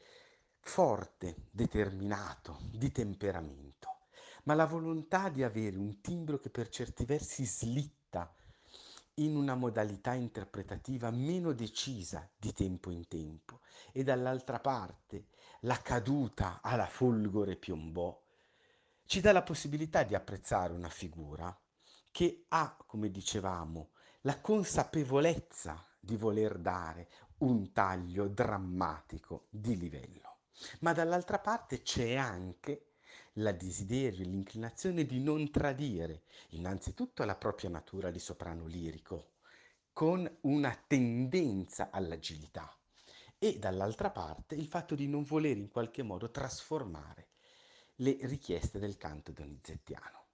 forte, 0.60 1.48
determinato, 1.50 2.58
di 2.72 2.90
temperamento, 2.92 4.08
ma 4.44 4.54
la 4.54 4.66
volontà 4.66 5.28
di 5.28 5.42
avere 5.42 5.76
un 5.76 6.00
timbro 6.00 6.38
che 6.38 6.50
per 6.50 6.68
certi 6.68 7.04
versi 7.04 7.44
slitta 7.44 8.32
in 9.18 9.36
una 9.36 9.54
modalità 9.54 10.14
interpretativa 10.14 11.10
meno 11.10 11.52
decisa 11.52 12.28
di 12.36 12.52
tempo 12.52 12.90
in 12.90 13.06
tempo 13.08 13.60
e 13.92 14.02
dall'altra 14.02 14.60
parte 14.60 15.26
la 15.62 15.80
caduta 15.80 16.60
alla 16.62 16.86
folgore 16.86 17.56
piombò 17.56 18.20
ci 19.08 19.20
dà 19.20 19.32
la 19.32 19.42
possibilità 19.42 20.02
di 20.02 20.14
apprezzare 20.14 20.74
una 20.74 20.90
figura 20.90 21.58
che 22.10 22.44
ha, 22.48 22.76
come 22.86 23.10
dicevamo, 23.10 23.92
la 24.22 24.38
consapevolezza 24.38 25.82
di 25.98 26.16
voler 26.16 26.58
dare 26.58 27.08
un 27.38 27.72
taglio 27.72 28.28
drammatico 28.28 29.46
di 29.48 29.78
livello. 29.78 30.40
Ma 30.80 30.92
dall'altra 30.92 31.38
parte 31.38 31.80
c'è 31.80 32.16
anche 32.16 32.87
la 33.34 33.52
desiderio 33.52 34.24
e 34.24 34.28
l'inclinazione 34.28 35.04
di 35.04 35.20
non 35.20 35.50
tradire 35.50 36.22
innanzitutto 36.50 37.24
la 37.24 37.36
propria 37.36 37.70
natura 37.70 38.10
di 38.10 38.18
soprano 38.18 38.66
lirico, 38.66 39.32
con 39.92 40.28
una 40.42 40.76
tendenza 40.86 41.90
all'agilità, 41.90 42.72
e 43.38 43.58
dall'altra 43.58 44.10
parte 44.10 44.54
il 44.54 44.66
fatto 44.66 44.94
di 44.94 45.06
non 45.06 45.22
voler 45.22 45.56
in 45.56 45.68
qualche 45.68 46.02
modo 46.02 46.30
trasformare 46.30 47.28
le 47.96 48.16
richieste 48.22 48.78
del 48.78 48.96
canto 48.96 49.32
donizettiano. 49.32 50.26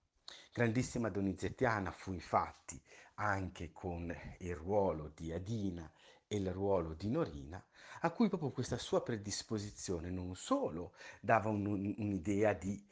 Grandissima 0.52 1.08
donizettiana 1.08 1.90
fu 1.90 2.12
infatti 2.12 2.80
anche 3.14 3.72
con 3.72 4.14
il 4.38 4.56
ruolo 4.56 5.10
di 5.14 5.32
Adina 5.32 5.90
e 6.26 6.36
il 6.36 6.50
ruolo 6.50 6.94
di 6.94 7.08
Norina, 7.08 7.64
a 8.00 8.10
cui 8.10 8.28
proprio 8.28 8.50
questa 8.50 8.78
sua 8.78 9.02
predisposizione 9.02 10.10
non 10.10 10.34
solo 10.34 10.94
dava 11.20 11.48
un, 11.48 11.66
un'idea 11.66 12.52
di 12.52 12.82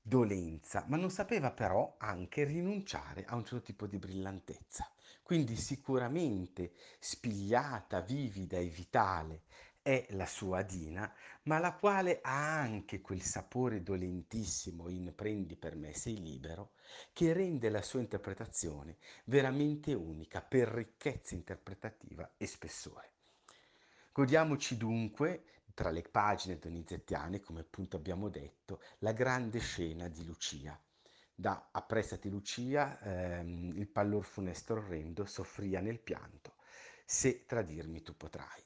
dolenza, 0.00 0.84
ma 0.88 0.96
non 0.96 1.10
sapeva 1.10 1.52
però 1.52 1.94
anche 1.98 2.44
rinunciare 2.44 3.24
a 3.24 3.36
un 3.36 3.44
certo 3.44 3.62
tipo 3.62 3.86
di 3.86 3.98
brillantezza. 3.98 4.90
Quindi 5.22 5.56
sicuramente 5.56 6.72
spigliata, 6.98 8.00
vivida 8.00 8.58
e 8.58 8.66
vitale 8.66 9.42
è 9.82 10.06
la 10.10 10.26
sua 10.26 10.62
Dina, 10.62 11.12
ma 11.44 11.58
la 11.58 11.74
quale 11.74 12.20
ha 12.22 12.60
anche 12.60 13.00
quel 13.00 13.20
sapore 13.20 13.82
dolentissimo 13.82 14.88
in 14.88 15.12
Prendi 15.14 15.56
per 15.56 15.74
me 15.74 15.92
sei 15.92 16.20
libero, 16.20 16.74
che 17.12 17.32
rende 17.32 17.68
la 17.68 17.82
sua 17.82 18.00
interpretazione 18.00 18.98
veramente 19.24 19.92
unica 19.92 20.40
per 20.40 20.68
ricchezza 20.68 21.34
interpretativa 21.34 22.34
e 22.36 22.46
spessore. 22.46 23.10
Godiamoci 24.12 24.76
dunque 24.76 25.44
tra 25.74 25.90
le 25.90 26.02
pagine 26.02 26.58
donizettiane, 26.58 27.40
come 27.40 27.60
appunto 27.60 27.96
abbiamo 27.96 28.28
detto, 28.28 28.80
la 28.98 29.12
grande 29.12 29.58
scena 29.58 30.06
di 30.08 30.24
Lucia. 30.24 30.80
Da 31.34 31.70
Appressati 31.72 32.28
Lucia, 32.28 33.00
ehm, 33.00 33.72
il 33.76 33.88
pallor 33.88 34.24
funesto 34.24 34.74
orrendo 34.74 35.24
soffria 35.24 35.80
nel 35.80 35.98
pianto, 35.98 36.54
se 37.04 37.46
tradirmi 37.46 38.02
tu 38.02 38.16
potrai. 38.16 38.62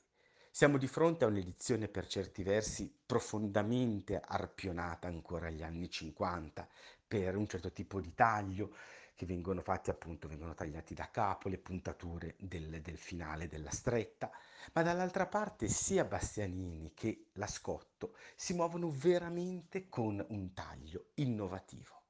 Siamo 0.57 0.79
di 0.79 0.87
fronte 0.87 1.27
a 1.27 1.29
un'edizione 1.29 1.87
per 1.87 2.07
certi 2.07 2.43
versi 2.43 2.91
profondamente 3.05 4.19
arpionata 4.19 5.07
ancora 5.07 5.49
agli 5.49 5.63
anni 5.63 5.91
50 5.91 6.67
per 7.07 7.37
un 7.37 7.47
certo 7.47 7.73
tipo 7.73 8.01
di 8.01 8.15
taglio 8.15 8.75
che 9.15 9.27
vengono 9.27 9.61
fatti 9.61 9.91
appunto, 9.91 10.29
vengono 10.29 10.55
tagliati 10.55 10.95
da 10.95 11.11
capo 11.11 11.51
le 11.51 11.59
puntature 11.59 12.37
del, 12.39 12.81
del 12.81 12.97
finale 12.97 13.49
della 13.49 13.69
stretta, 13.69 14.31
ma 14.73 14.81
dall'altra 14.81 15.27
parte 15.27 15.69
sia 15.69 16.07
Bastianini 16.07 16.95
che 16.95 17.27
la 17.35 17.47
Scotto 17.47 18.15
si 18.35 18.55
muovono 18.55 18.91
veramente 18.91 19.91
con 19.91 20.25
un 20.27 20.55
taglio 20.55 21.09
innovativo. 21.17 22.01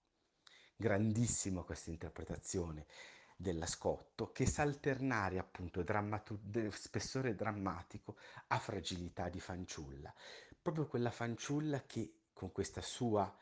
Grandissima 0.77 1.63
questa 1.63 1.91
interpretazione 1.91 2.87
della 3.37 3.67
Scotto 3.67 4.33
che 4.33 4.47
sa 4.47 4.63
alternare 4.63 5.39
appunto 5.39 5.83
drammatu- 5.83 6.71
spessore 6.71 7.35
drammatico 7.35 8.17
a 8.49 8.59
fragilità 8.59 9.29
di 9.29 9.41
fanciulla, 9.41 10.13
proprio 10.61 10.87
quella 10.87 11.11
fanciulla 11.11 11.85
che 11.85 12.23
con 12.33 12.51
questa 12.51 12.81
sua 12.81 13.33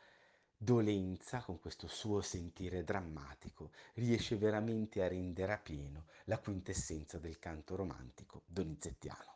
dolenza, 0.56 1.42
con 1.42 1.60
questo 1.60 1.86
suo 1.86 2.20
sentire 2.20 2.84
drammatico, 2.84 3.70
riesce 3.94 4.36
veramente 4.36 5.02
a 5.02 5.08
rendere 5.08 5.52
a 5.52 5.58
pieno 5.58 6.06
la 6.24 6.38
quintessenza 6.38 7.18
del 7.18 7.38
canto 7.38 7.76
romantico 7.76 8.42
donizettiano. 8.46 9.32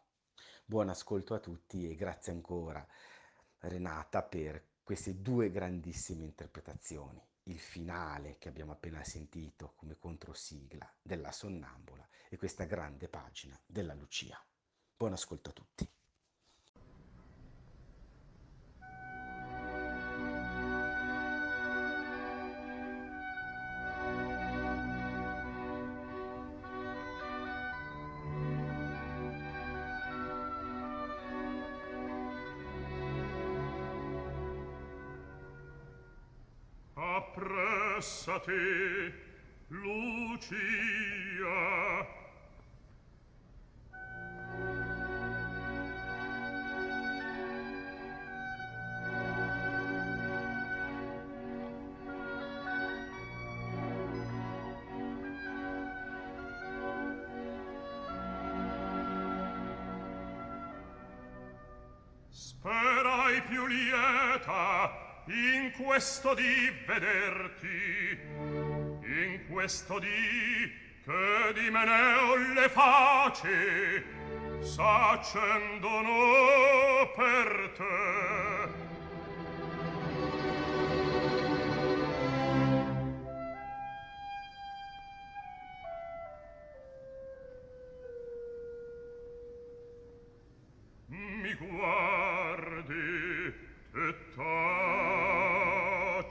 Buon 0.64 0.88
ascolto 0.88 1.34
a 1.34 1.38
tutti 1.38 1.88
e 1.88 1.94
grazie 1.94 2.32
ancora 2.32 2.86
Renata 3.60 4.22
per 4.22 4.62
queste 4.82 5.20
due 5.20 5.50
grandissime 5.50 6.24
interpretazioni. 6.24 7.20
Il 7.48 7.58
finale 7.58 8.36
che 8.36 8.50
abbiamo 8.50 8.72
appena 8.72 9.02
sentito 9.02 9.72
come 9.76 9.96
controsigla 9.96 10.86
della 11.00 11.32
Sonnambula 11.32 12.06
e 12.28 12.36
questa 12.36 12.64
grande 12.64 13.08
pagina 13.08 13.58
della 13.64 13.94
Lucia. 13.94 14.38
Buon 14.94 15.14
ascolto 15.14 15.48
a 15.48 15.52
tutti. 15.54 15.90
passa 37.98 38.38
te 38.38 39.12
Lucia. 39.70 40.46
questo 65.82 66.34
di 66.34 66.72
vederti 66.86 68.18
in 69.02 69.40
questo 69.48 69.98
di 69.98 70.86
che 71.04 71.52
di 71.54 71.70
meneo 71.70 72.36
le 72.52 72.68
face 72.68 74.04
s'accendono 74.60 76.10
per 77.16 77.72
te. 77.76 78.57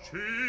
She 0.10 0.47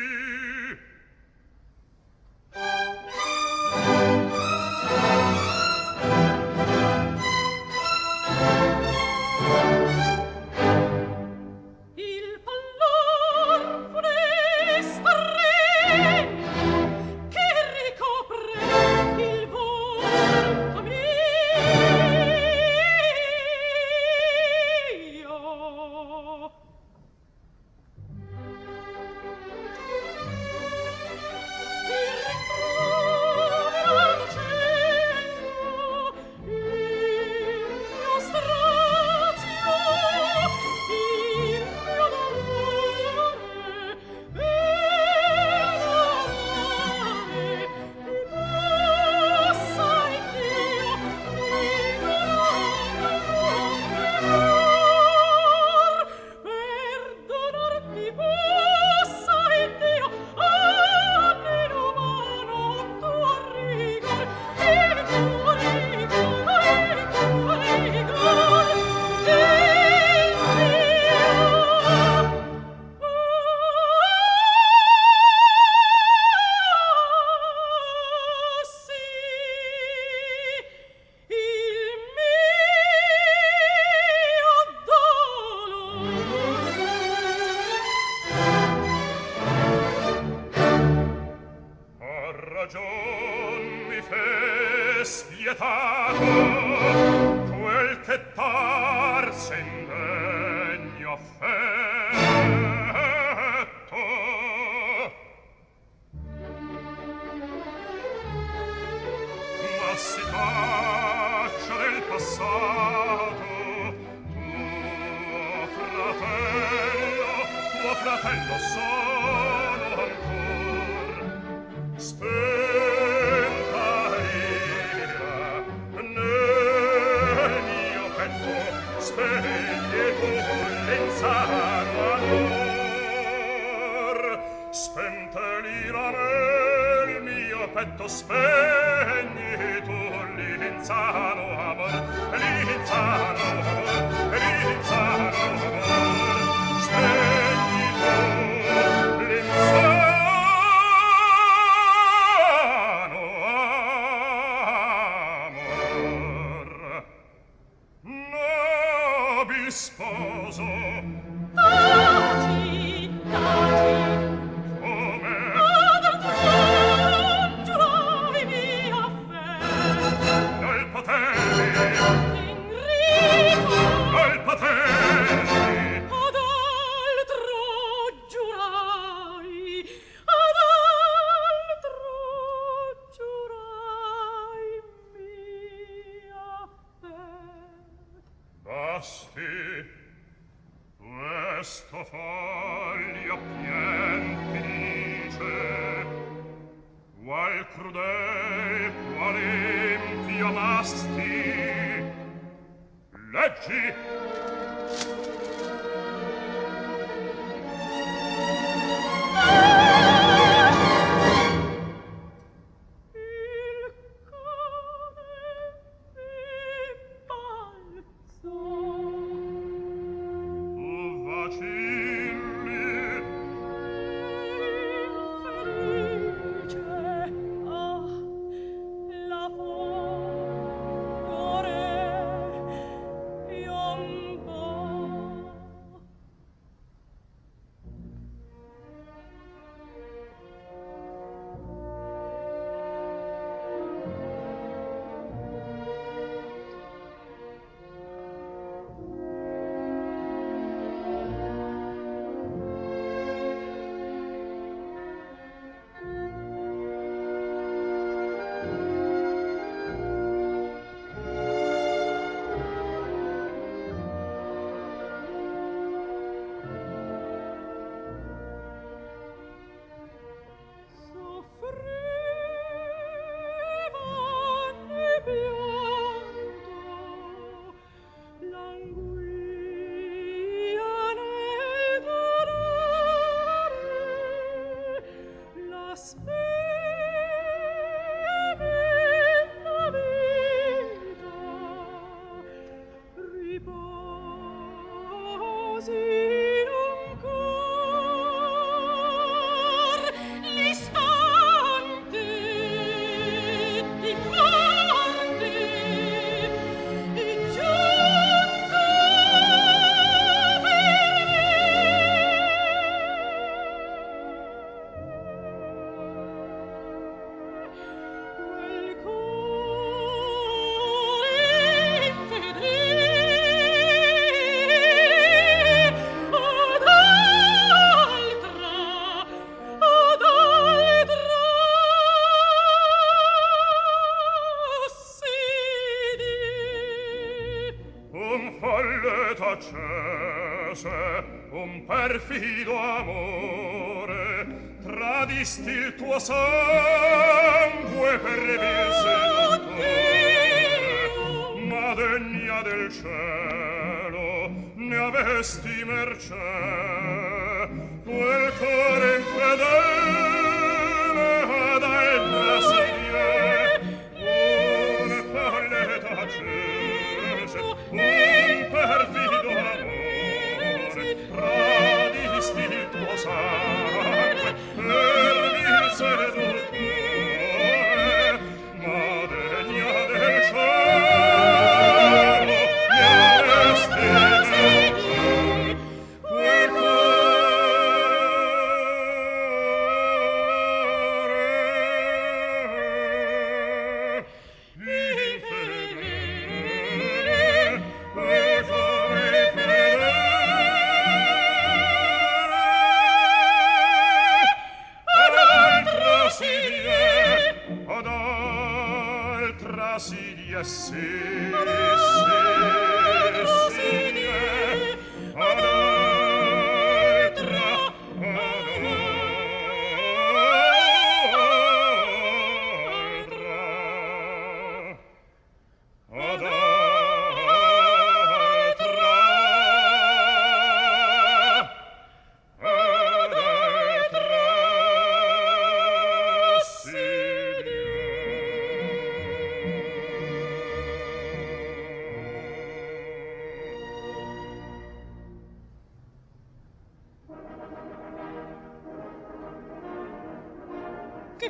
l'irare 135.61 137.13
il 137.13 137.23
mio 137.23 137.69
petto 137.73 138.07
spegni 138.09 139.83
tu 139.85 140.01
l'inzano 140.37 141.45
amor 141.71 141.93
l'inzano 142.33 143.43
amor 143.61 144.31
l'inzano 144.31 145.38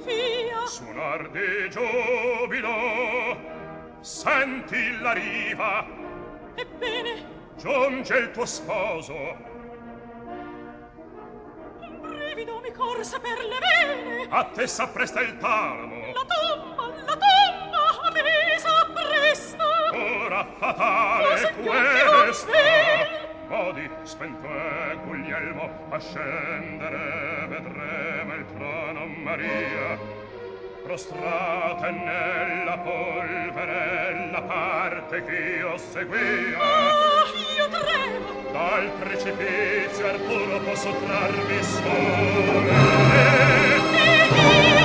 via. 0.01 0.67
suonar 0.67 1.31
di 1.31 1.71
giubilo 1.71 3.37
senti 4.01 4.99
la 5.01 5.13
riva. 5.13 5.87
Ebbene. 6.55 7.37
Giunge 7.57 8.17
il 8.17 8.31
tuo 8.31 8.47
sposo. 8.47 9.15
Un 11.81 12.01
brivido 12.01 12.61
mi 12.61 12.71
corsa 12.73 13.19
per 13.19 13.39
le 13.39 13.59
vene. 13.59 14.27
A 14.31 14.45
te 14.45 14.67
s'appresta 14.67 15.21
il 15.21 15.37
talamo. 15.39 16.13
La 16.13 16.25
tomba 16.27 16.87
la 17.05 17.17
tomba 17.17 17.79
a 18.03 18.11
me 18.13 18.59
s'appresta. 18.59 19.65
Ora 19.93 20.47
fatale 20.59 21.55
questa 21.55 23.18
modi 23.49 23.89
spento 24.03 24.47
è 24.47 24.97
Guglielmo 25.05 25.71
a 25.89 25.99
scendere 25.99 27.47
vedremo 27.49 28.35
il 28.35 28.45
trono 28.55 29.07
Maria. 29.07 29.99
Prostrata 30.83 31.91
nella 31.91 32.79
polvere 32.79 34.31
la 34.31 34.43
parte 34.43 35.25
ch'io 35.25 35.77
seguia. 35.77 36.59
Ah 36.59 37.09
io 37.57 37.69
tremo 37.69 38.53
dal 38.53 38.91
precipizio 38.99 40.19
puro 40.27 40.59
posso 40.61 40.91
trarmi 41.05 41.63
solo 41.63 42.61
e, 42.61 43.19
e, 43.95 44.75
e, 44.75 44.78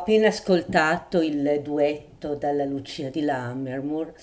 appena 0.00 0.28
ascoltato 0.28 1.20
il 1.20 1.60
duetto 1.62 2.34
dalla 2.34 2.64
Lucia 2.64 3.10
di 3.10 3.20
Lammermoor 3.20 4.14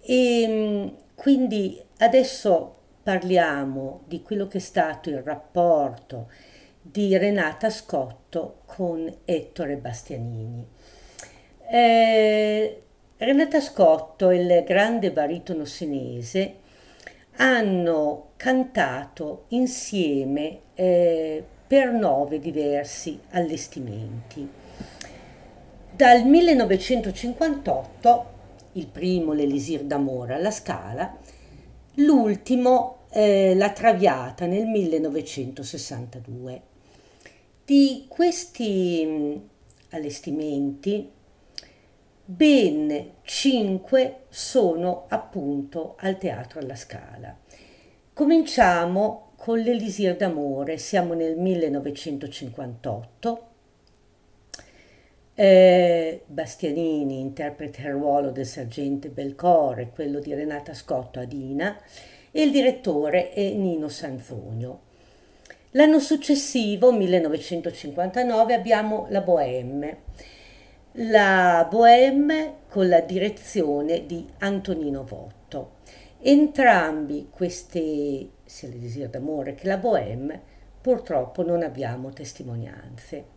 e 0.00 0.46
mm, 0.48 0.88
quindi 1.14 1.80
adesso 1.98 2.74
parliamo 3.00 4.02
di 4.06 4.22
quello 4.22 4.48
che 4.48 4.58
è 4.58 4.60
stato 4.60 5.10
il 5.10 5.22
rapporto 5.22 6.28
di 6.82 7.16
Renata 7.16 7.70
Scotto 7.70 8.62
con 8.66 9.18
Ettore 9.24 9.76
Bastianini. 9.76 10.66
Eh, 11.70 12.82
Renata 13.16 13.60
Scotto 13.60 14.30
e 14.30 14.36
il 14.36 14.64
grande 14.64 15.12
baritono 15.12 15.64
senese 15.64 16.56
hanno 17.36 18.30
cantato 18.36 19.44
insieme 19.48 20.58
eh, 20.74 21.44
per 21.68 21.92
nove 21.92 22.40
diversi 22.40 23.20
allestimenti. 23.30 24.63
Dal 25.96 26.26
1958, 26.26 28.26
il 28.72 28.88
primo 28.88 29.32
l'Elisir 29.32 29.84
d'Amore 29.84 30.34
alla 30.34 30.50
Scala, 30.50 31.16
l'ultimo 31.98 33.04
eh, 33.12 33.54
La 33.54 33.70
Traviata 33.70 34.46
nel 34.46 34.66
1962. 34.66 36.62
Di 37.64 38.06
questi 38.08 39.40
allestimenti, 39.90 41.08
ben 42.24 43.10
cinque 43.22 44.24
sono 44.30 45.04
appunto 45.06 45.94
al 46.00 46.18
Teatro 46.18 46.58
alla 46.58 46.74
Scala. 46.74 47.38
Cominciamo 48.12 49.30
con 49.36 49.60
l'Elisir 49.60 50.16
d'amore, 50.16 50.76
siamo 50.76 51.14
nel 51.14 51.38
1958. 51.38 53.52
Eh, 55.36 56.22
Bastianini 56.26 57.18
interpreta 57.18 57.80
il 57.82 57.94
ruolo 57.94 58.30
del 58.30 58.46
sergente 58.46 59.08
Belcore, 59.08 59.90
quello 59.90 60.20
di 60.20 60.32
Renata 60.32 60.74
Scotto 60.74 61.18
Adina, 61.18 61.76
e 62.30 62.42
il 62.42 62.52
direttore 62.52 63.32
è 63.32 63.50
Nino 63.50 63.88
Sanzogno. 63.88 64.82
L'anno 65.72 65.98
successivo, 65.98 66.92
1959, 66.92 68.54
abbiamo 68.54 69.06
la 69.10 69.22
Bohème. 69.22 70.02
La 70.98 71.66
Bohème 71.68 72.58
con 72.68 72.88
la 72.88 73.00
direzione 73.00 74.06
di 74.06 74.24
Antonino 74.38 75.02
Votto. 75.02 75.78
Entrambi 76.20 77.26
questi, 77.28 78.30
sia 78.44 78.68
l'Elisir 78.68 79.08
d'amore 79.08 79.54
che 79.54 79.66
la 79.66 79.78
Bohème, 79.78 80.40
purtroppo 80.80 81.42
non 81.42 81.62
abbiamo 81.64 82.12
testimonianze. 82.12 83.33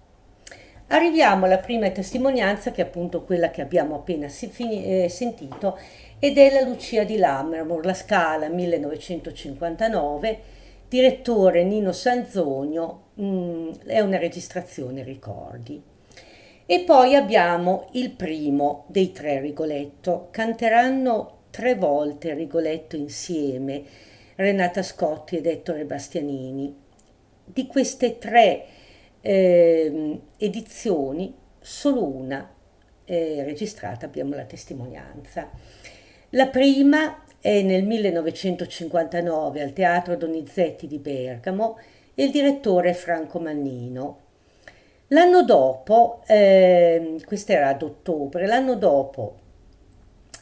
Arriviamo 0.90 1.46
alla 1.46 1.58
prima 1.58 1.90
testimonianza, 1.90 2.72
che 2.72 2.82
è 2.82 2.86
appunto 2.86 3.22
quella 3.24 3.50
che 3.50 3.62
abbiamo 3.62 3.96
appena 3.96 4.28
eh, 4.28 5.10
sentito, 5.10 5.78
ed 6.18 6.38
è 6.38 6.50
la 6.52 6.62
Lucia 6.62 7.04
di 7.04 7.18
Lammermoor, 7.18 7.84
la 7.86 7.94
Scala 7.94 8.48
1959, 8.48 10.40
direttore 10.88 11.64
Nino 11.64 11.92
Sanzogno, 11.92 13.10
mm, 13.20 13.72
è 13.86 14.00
una 14.00 14.18
registrazione 14.18 15.04
ricordi. 15.04 15.82
E 16.66 16.80
poi 16.82 17.16
abbiamo 17.16 17.88
il 17.92 18.12
primo 18.12 18.86
dei 18.88 19.12
tre 19.12 19.42
Rigoletto. 19.42 20.30
Canteranno 20.32 21.40
tre 21.50 21.76
volte 21.76 22.34
Rigoletto 22.34 22.96
insieme, 22.96 23.84
Renata 24.36 24.84
Scotti 24.84 25.36
ed 25.36 25.48
Ettore 25.48 25.84
Bastianini. 25.84 26.74
Di 27.44 27.68
queste 27.68 28.18
tre 28.18 28.66
ehm, 29.28 30.22
edizioni, 30.38 31.34
solo 31.60 32.06
una 32.06 32.50
è 33.04 33.44
registrata, 33.44 34.06
abbiamo 34.06 34.36
la 34.36 34.46
testimonianza. 34.46 35.50
La 36.32 36.48
prima 36.48 37.24
è 37.40 37.62
nel 37.62 37.84
1959 37.84 39.62
al 39.62 39.74
Teatro 39.74 40.16
Donizetti 40.16 40.88
di 40.88 40.98
Bergamo 40.98 41.78
e 42.16 42.24
il 42.24 42.32
direttore 42.32 42.92
è 42.92 42.94
Franco 42.94 43.40
Mannino. 43.40 44.26
L'anno 45.08 45.44
dopo, 45.44 46.22
eh, 46.28 47.16
questo 47.26 47.52
era 47.54 47.70
ad 47.70 47.82
ottobre, 47.82 48.46
l'anno 48.46 48.76
dopo, 48.76 49.36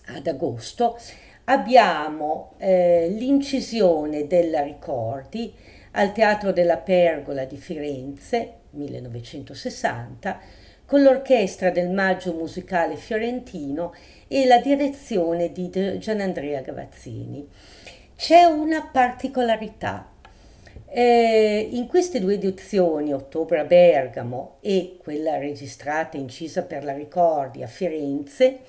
ad 0.07 0.25
agosto, 0.25 0.97
abbiamo 1.45 2.53
eh, 2.57 3.07
l'incisione 3.09 4.25
della 4.25 4.63
Ricordi 4.63 5.53
al 5.91 6.11
Teatro 6.13 6.51
della 6.51 6.77
Pergola 6.77 7.45
di 7.45 7.57
Firenze, 7.57 8.63
1960, 8.75 10.39
con 10.85 11.01
l'orchestra 11.01 11.71
del 11.71 11.89
Maggio 11.89 12.33
Musicale 12.33 12.95
Fiorentino 12.95 13.93
e 14.27 14.45
la 14.45 14.59
direzione 14.59 15.51
di 15.51 15.69
Gianandrea 15.97 16.61
Gavazzini. 16.61 17.47
C'è 18.15 18.43
una 18.43 18.87
particolarità. 18.91 20.11
Eh, 20.87 21.69
in 21.71 21.87
queste 21.87 22.19
due 22.19 22.35
edizioni, 22.35 23.13
Ottobre 23.13 23.59
a 23.59 23.65
Bergamo 23.65 24.57
e 24.61 24.97
quella 25.01 25.37
registrata 25.37 26.17
e 26.17 26.21
incisa 26.21 26.63
per 26.63 26.83
la 26.83 26.93
Ricordi 26.93 27.63
a 27.63 27.67
Firenze, 27.67 28.59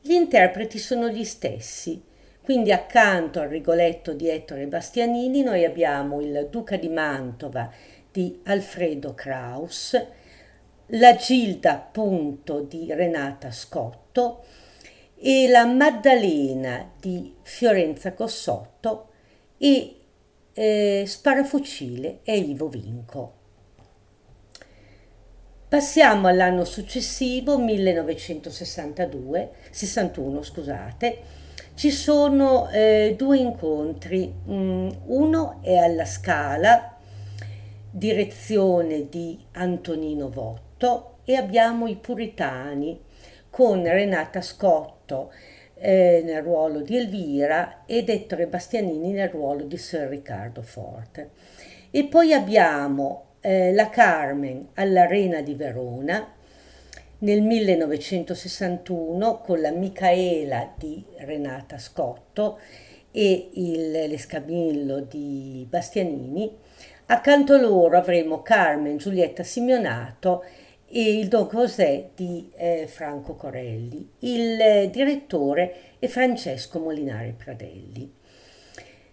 gli 0.00 0.12
interpreti 0.12 0.78
sono 0.78 1.08
gli 1.08 1.24
stessi. 1.24 2.02
Quindi 2.42 2.72
accanto 2.72 3.40
al 3.40 3.48
Rigoletto 3.48 4.14
di 4.14 4.28
Ettore 4.28 4.66
Bastianini 4.66 5.42
noi 5.42 5.64
abbiamo 5.64 6.20
il 6.22 6.48
Duca 6.50 6.76
di 6.76 6.88
Mantova 6.88 7.70
di 8.10 8.40
Alfredo 8.44 9.14
Kraus, 9.14 10.00
la 10.92 11.16
Gilda 11.16 11.72
appunto 11.72 12.60
di 12.60 12.92
Renata 12.92 13.50
Scotto 13.50 14.44
e 15.16 15.48
la 15.48 15.66
Maddalena 15.66 16.92
di 16.98 17.34
Fiorenza 17.42 18.14
Cossotto 18.14 19.08
e 19.58 19.96
eh, 20.52 21.04
Sparafucile 21.06 22.20
e 22.22 22.38
Ivo 22.38 22.68
Vinco. 22.68 23.34
Passiamo 25.68 26.28
all'anno 26.28 26.64
successivo, 26.64 27.58
1962, 27.58 29.50
61, 29.70 30.42
scusate. 30.42 31.18
Ci 31.74 31.90
sono 31.90 32.70
eh, 32.70 33.14
due 33.18 33.38
incontri, 33.38 34.32
mm, 34.48 34.90
uno 35.06 35.58
è 35.60 35.76
alla 35.76 36.06
Scala, 36.06 36.97
direzione 37.90 39.08
di 39.08 39.38
Antonino 39.52 40.28
Votto 40.28 41.18
e 41.24 41.36
abbiamo 41.36 41.86
i 41.86 41.96
Puritani 41.96 43.00
con 43.50 43.82
Renata 43.82 44.40
Scotto 44.40 45.32
eh, 45.74 46.22
nel 46.24 46.42
ruolo 46.42 46.80
di 46.80 46.96
Elvira 46.96 47.84
ed 47.86 48.08
Ettore 48.08 48.46
Bastianini 48.46 49.12
nel 49.12 49.28
ruolo 49.28 49.64
di 49.64 49.76
Sir 49.76 50.08
Riccardo 50.08 50.62
Forte. 50.62 51.30
E 51.90 52.04
poi 52.04 52.32
abbiamo 52.32 53.36
eh, 53.40 53.72
la 53.72 53.88
Carmen 53.88 54.68
all'Arena 54.74 55.40
di 55.40 55.54
Verona 55.54 56.34
nel 57.20 57.42
1961 57.42 59.40
con 59.40 59.60
la 59.60 59.70
Micaela 59.70 60.72
di 60.76 61.04
Renata 61.18 61.78
Scotto 61.78 62.58
e 63.10 63.50
il, 63.54 63.90
l'escamillo 63.90 65.00
di 65.00 65.66
Bastianini. 65.68 66.67
Accanto 67.10 67.54
a 67.54 67.58
loro 67.58 67.96
avremo 67.96 68.42
Carmen 68.42 68.98
Giulietta 68.98 69.42
Simeonato 69.42 70.44
e 70.86 71.18
il 71.18 71.28
Don 71.28 71.48
José 71.50 72.10
di 72.14 72.50
eh, 72.54 72.86
Franco 72.86 73.34
Corelli. 73.34 74.10
Il 74.18 74.60
eh, 74.60 74.90
direttore 74.90 75.96
è 75.98 76.06
Francesco 76.06 76.78
Molinari 76.78 77.32
Pradelli. 77.32 78.12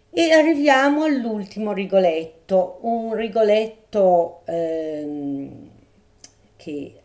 E 0.09 0.31
arriviamo 0.33 1.05
all'ultimo 1.05 1.71
Rigoletto, 1.71 2.79
un 2.81 3.13
Rigoletto 3.13 4.41
ehm, 4.43 5.69
che 6.57 7.01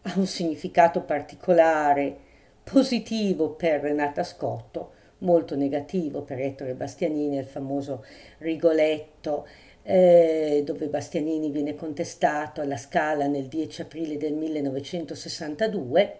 ha 0.00 0.14
un 0.16 0.26
significato 0.26 1.02
particolare, 1.02 2.16
positivo 2.64 3.50
per 3.50 3.82
Renata 3.82 4.24
Scotto, 4.24 4.92
molto 5.18 5.56
negativo 5.56 6.22
per 6.22 6.40
Ettore 6.40 6.72
Bastianini, 6.72 7.36
il 7.36 7.44
famoso 7.44 8.02
Rigoletto 8.38 9.46
eh, 9.82 10.62
dove 10.64 10.86
Bastianini 10.86 11.50
viene 11.50 11.74
contestato 11.74 12.60
alla 12.60 12.76
Scala 12.76 13.26
nel 13.26 13.46
10 13.46 13.82
aprile 13.82 14.16
del 14.16 14.34
1962 14.34 16.18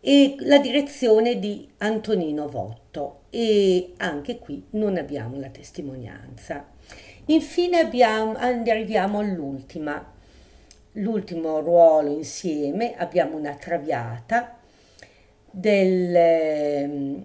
e 0.00 0.34
la 0.40 0.58
direzione 0.58 1.38
di 1.38 1.68
Antonino 1.78 2.48
Votto 2.48 3.20
e 3.30 3.92
anche 3.98 4.38
qui 4.38 4.66
non 4.70 4.96
abbiamo 4.96 5.38
la 5.38 5.48
testimonianza. 5.48 6.66
Infine 7.26 7.78
abbiamo, 7.78 8.34
arriviamo 8.36 9.20
all'ultima, 9.20 10.12
l'ultimo 10.94 11.60
ruolo 11.60 12.10
insieme, 12.10 12.96
abbiamo 12.96 13.36
una 13.36 13.54
traviata 13.54 14.58
del 15.48 16.16
eh, 16.16 17.22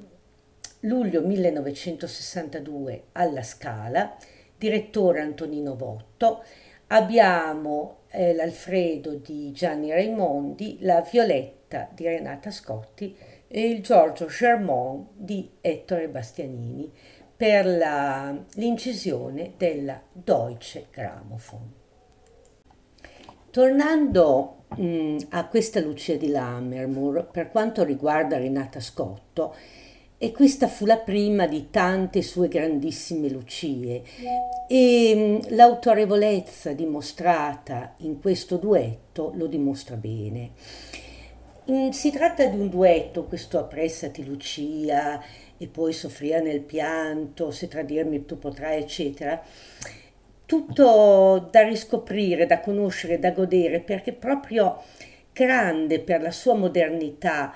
luglio 0.81 1.21
1962 1.21 3.05
alla 3.13 3.41
Scala, 3.41 4.15
direttore 4.57 5.21
Antonino 5.21 5.75
Votto, 5.75 6.43
abbiamo 6.87 7.97
eh, 8.09 8.33
l'Alfredo 8.33 9.15
di 9.15 9.51
Gianni 9.51 9.91
Raimondi, 9.91 10.77
la 10.81 11.01
Violetta 11.01 11.89
di 11.93 12.05
Renata 12.05 12.49
Scotti 12.49 13.15
e 13.47 13.69
il 13.69 13.81
Giorgio 13.81 14.25
Germont 14.27 15.09
di 15.13 15.49
Ettore 15.61 16.09
Bastianini 16.09 16.91
per 17.35 17.65
la, 17.65 18.35
l'incisione 18.55 19.53
della 19.57 20.01
Deutsche 20.11 20.87
Grammophon. 20.91 21.73
Tornando 23.51 24.63
mh, 24.75 24.83
mm, 24.83 25.17
a 25.29 25.47
questa 25.47 25.79
Lucia 25.79 26.15
di 26.15 26.29
Lammermoor, 26.29 27.29
per 27.31 27.49
quanto 27.49 27.83
riguarda 27.83 28.37
Renata 28.37 28.79
Scotto, 28.79 29.55
e 30.19 30.31
questa 30.31 30.67
fu 30.67 30.85
la 30.85 30.97
prima 30.97 31.45
di 31.45 31.69
tante 31.69 32.23
sue 32.23 32.47
grandissime 32.47 33.29
Lucie 33.29 34.01
e 34.67 35.13
mm, 35.15 35.55
l'autorevolezza 35.55 36.73
dimostrata 36.73 37.93
in 37.97 38.19
questo 38.19 38.57
duetto 38.57 39.31
lo 39.35 39.45
dimostra 39.45 39.95
bene. 39.95 40.53
Mm, 41.69 41.89
si 41.89 42.11
tratta 42.11 42.45
di 42.45 42.57
un 42.57 42.67
duetto, 42.67 43.25
questo 43.25 43.59
appressati 43.59 44.25
Lucia 44.25 45.21
e 45.55 45.67
poi 45.67 45.93
soffria 45.93 46.39
nel 46.39 46.61
pianto, 46.61 47.51
se 47.51 47.67
tradirmi 47.67 48.25
tu 48.25 48.39
potrai, 48.39 48.81
eccetera. 48.81 49.39
Tutto 50.45 51.47
da 51.51 51.61
riscoprire, 51.61 52.45
da 52.47 52.59
conoscere, 52.61 53.19
da 53.19 53.31
godere, 53.31 53.81
perché 53.81 54.13
proprio 54.13 54.81
grande 55.31 55.99
per 55.99 56.21
la 56.21 56.31
sua 56.31 56.55
modernità 56.55 57.53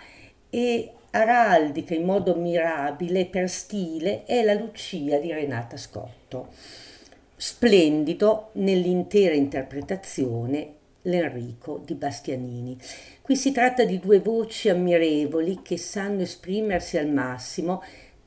e 0.49 0.91
araldica 1.11 1.93
in 1.93 2.05
modo 2.05 2.35
mirabile 2.35 3.25
per 3.25 3.49
stile 3.49 4.25
è 4.25 4.43
la 4.43 4.53
Lucia 4.53 5.17
di 5.17 5.31
Renata 5.31 5.77
Scotto. 5.77 6.49
Splendido 7.35 8.49
nell'intera 8.53 9.33
interpretazione 9.33 10.75
l'Enrico 11.03 11.81
di 11.83 11.95
Bastianini. 11.95 12.77
Qui 13.21 13.35
si 13.35 13.51
tratta 13.51 13.83
di 13.83 13.99
due 13.99 14.19
voci 14.19 14.69
ammirevoli 14.69 15.61
che 15.61 15.77
sanno 15.77 16.21
esprimersi 16.21 16.97
al 16.97 17.07
massimo 17.07 17.81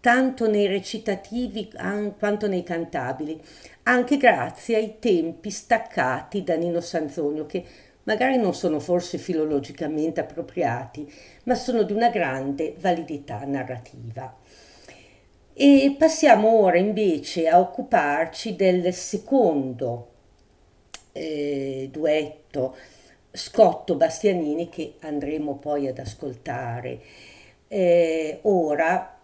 tanto 0.05 0.47
nei 0.47 0.67
recitativi 0.67 1.71
quanto 2.19 2.47
nei 2.47 2.63
cantabili, 2.63 3.41
anche 3.85 4.19
grazie 4.19 4.77
ai 4.77 4.97
tempi 4.99 5.49
staccati 5.49 6.45
da 6.45 6.57
Nino 6.57 6.81
Sanzonio 6.81 7.47
che 7.47 7.65
magari 8.05 8.37
non 8.37 8.55
sono 8.55 8.81
forse 8.81 9.19
filologicamente 9.19 10.21
appropriati, 10.21 11.11
ma 11.45 11.55
sono 11.55 11.83
di 11.83 11.93
una 11.93 12.11
grande 12.11 12.75
validità 12.79 13.45
narrativa. 13.45 14.35
E 15.53 15.95
passiamo 15.99 16.61
ora 16.61 16.79
invece 16.79 17.49
a 17.49 17.61
occuparci 17.61 18.57
del 18.57 18.93
secondo 18.93 20.09
eh, 21.13 21.89
duetto 21.93 22.77
Scotto 23.31 23.95
Bastianini 23.95 24.69
che 24.69 24.95
andremo 25.01 25.57
poi 25.57 25.87
ad 25.87 25.99
ascoltare 25.99 27.01
eh, 27.69 28.39
ora, 28.43 29.19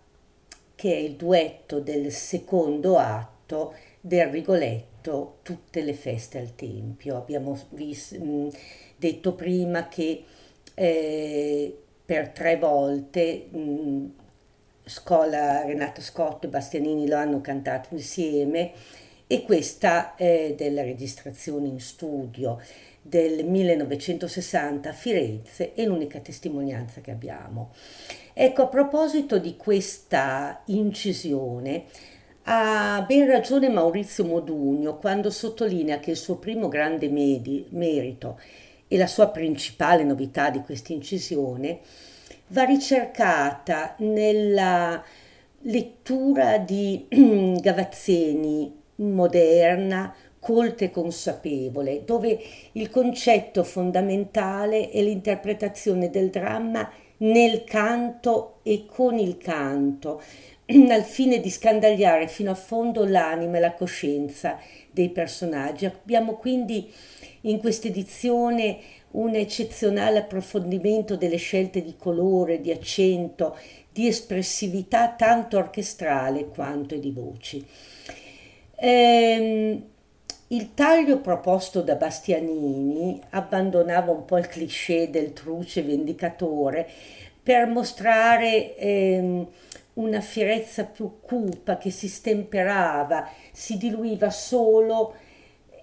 che 0.75 0.93
è 0.93 0.97
il 0.97 1.15
duetto 1.15 1.81
del 1.81 2.11
secondo 2.13 2.97
atto 2.97 3.75
del 4.01 4.29
Rigoletto 4.29 4.90
detto 5.01 5.39
tutte 5.43 5.83
le 5.83 5.95
feste 5.95 6.39
al 6.39 6.55
Tempio. 6.55 7.17
Abbiamo 7.17 7.59
vis- 7.71 8.19
detto 8.97 9.35
prima 9.35 9.89
che 9.89 10.25
eh, 10.75 11.79
per 12.05 12.29
tre 12.29 12.57
volte 12.57 13.49
mh, 13.51 14.13
Scola, 14.85 15.65
Renato 15.65 16.01
Scotto 16.01 16.47
e 16.47 16.51
Bastianini 16.51 17.09
lo 17.09 17.17
hanno 17.17 17.41
cantato 17.41 17.95
insieme 17.95 18.73
e 19.27 19.43
questa 19.43 20.17
è 20.17 20.55
della 20.57 20.83
registrazione 20.83 21.69
in 21.69 21.81
studio 21.81 22.61
del 23.03 23.45
1960 23.47 24.91
a 24.91 24.93
Firenze 24.93 25.73
è 25.75 25.85
l'unica 25.85 26.19
testimonianza 26.19 27.01
che 27.01 27.13
abbiamo. 27.13 27.73
Ecco, 28.35 28.63
a 28.63 28.67
proposito 28.67 29.39
di 29.39 29.57
questa 29.57 30.61
incisione, 30.67 31.85
ha 32.53 33.05
ben 33.07 33.29
ragione 33.29 33.69
Maurizio 33.69 34.25
Modugno 34.25 34.97
quando 34.97 35.31
sottolinea 35.31 36.01
che 36.01 36.11
il 36.11 36.17
suo 36.17 36.35
primo 36.35 36.67
grande 36.67 37.09
medi, 37.09 37.65
merito 37.71 38.41
e 38.89 38.97
la 38.97 39.07
sua 39.07 39.29
principale 39.29 40.03
novità 40.03 40.51
di 40.51 40.59
questa 40.59 40.93
incisione 40.93 41.79
va 42.49 42.65
ricercata 42.65 43.95
nella 43.99 45.01
lettura 45.61 46.59
di 46.59 47.07
Gavazzeni 47.61 48.79
moderna, 48.97 50.13
colta 50.41 50.85
e 50.85 50.91
consapevole, 50.91 52.03
dove 52.05 52.37
il 52.73 52.91
concetto 52.91 53.63
fondamentale 53.63 54.91
è 54.91 55.01
l'interpretazione 55.01 56.11
del 56.11 56.31
dramma 56.31 56.91
nel 57.19 57.65
canto 57.65 58.61
e 58.63 58.87
con 58.87 59.19
il 59.19 59.37
canto, 59.37 60.23
al 60.91 61.03
fine 61.03 61.41
di 61.41 61.51
scandagliare 61.51 62.29
fino 62.29 62.51
a 62.51 62.55
fondo 62.55 63.05
l'anima 63.05 63.57
e 63.57 63.61
la 63.61 63.75
coscienza 63.75 64.59
dei 64.91 65.11
personaggi. 65.11 65.87
Abbiamo 65.87 66.35
quindi 66.35 66.93
in 67.43 67.59
questa 67.59 67.89
edizione 67.89 68.79
un 69.13 69.35
eccezionale 69.35 70.19
approfondimento 70.19 71.17
delle 71.17 71.37
scelte 71.37 71.83
di 71.83 71.97
colore, 71.99 72.61
di 72.61 72.71
accento, 72.71 73.57
di 73.93 74.07
espressività 74.07 75.09
tanto 75.11 75.57
orchestrale 75.59 76.47
quanto 76.47 76.97
di 76.97 77.11
voci. 77.11 77.67
Ehm, 78.77 79.85
il 80.49 80.75
taglio 80.75 81.19
proposto 81.21 81.81
da 81.81 81.95
Bastianini 81.95 83.21
abbandonava 83.31 84.11
un 84.11 84.25
po' 84.25 84.39
il 84.39 84.49
cliché 84.49 85.11
del 85.11 85.33
truce 85.33 85.83
vendicatore 85.83 86.89
per 87.43 87.67
mostrare 87.67 88.77
ehm, 88.77 89.47
una 90.01 90.21
fierezza 90.21 90.85
più 90.85 91.21
cupa 91.21 91.79
che 91.79 91.91
si 91.91 92.09
stemperava, 92.09 93.29
si 93.53 93.77
diluiva 93.77 94.31
solo 94.31 95.15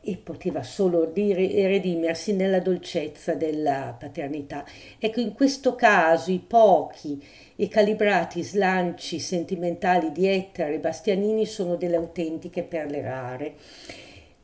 e 0.01 0.15
poteva 0.15 0.63
solo 0.63 1.11
redimersi 1.13 2.33
nella 2.33 2.59
dolcezza 2.59 3.33
della 3.33 3.95
paternità. 3.99 4.65
Ecco, 4.99 5.19
in 5.19 5.33
questo 5.33 5.75
caso 5.75 6.31
i 6.31 6.39
pochi 6.39 7.21
e 7.57 7.67
calibrati 7.67 8.41
slanci 8.41 9.19
sentimentali 9.19 10.13
di 10.13 10.27
Ettore 10.27 10.75
e 10.75 10.79
Bastianini 10.79 11.45
sono 11.45 11.75
delle 11.75 11.97
autentiche 11.97 12.63
perle 12.63 13.01
rare. 13.01 13.55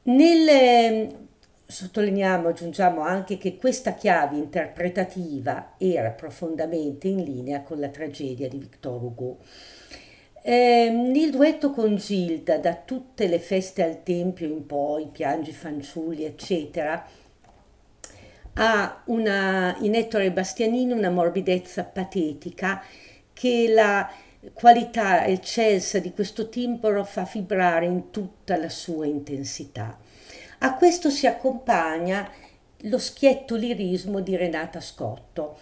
Nel, 0.04 1.28
sottolineiamo, 1.66 2.50
aggiungiamo 2.50 3.02
anche 3.02 3.38
che 3.38 3.56
questa 3.56 3.94
chiave 3.94 4.38
interpretativa 4.38 5.74
era 5.78 6.10
profondamente 6.10 7.08
in 7.08 7.24
linea 7.24 7.62
con 7.62 7.80
la 7.80 7.90
tragedia 7.90 8.48
di 8.48 8.58
Victor 8.58 9.02
Hugo. 9.02 9.38
Eh, 10.42 11.12
il 11.14 11.32
duetto 11.32 11.72
con 11.72 11.96
Gilda, 11.96 12.58
da 12.58 12.76
tutte 12.76 13.28
le 13.28 13.40
feste 13.40 13.82
al 13.82 14.04
Tempio 14.04 14.46
in 14.46 14.66
poi, 14.66 15.08
piangi 15.12 15.54
fanciulli, 15.54 16.26
eccetera, 16.26 17.08
ha 18.56 19.04
una, 19.06 19.76
in 19.80 19.96
Ettore 19.96 20.32
Bastianini 20.32 20.92
una 20.92 21.10
morbidezza 21.10 21.84
patetica 21.84 22.84
che 23.32 23.72
la 23.74 24.12
qualità 24.54 25.26
eccelsa 25.26 26.00
di 26.00 26.12
questo 26.12 26.50
timbro 26.50 27.04
fa 27.06 27.28
vibrare 27.32 27.86
in 27.86 28.12
tutta 28.12 28.58
la 28.58 28.70
sua 28.70 29.06
intensità. 29.06 29.98
A 30.66 30.76
questo 30.76 31.10
si 31.10 31.28
accompagna 31.28 32.26
lo 32.84 32.98
schietto 32.98 33.58
lirismo 33.58 34.22
di 34.22 34.38
Renata 34.38 34.80
Scotto. 34.80 35.58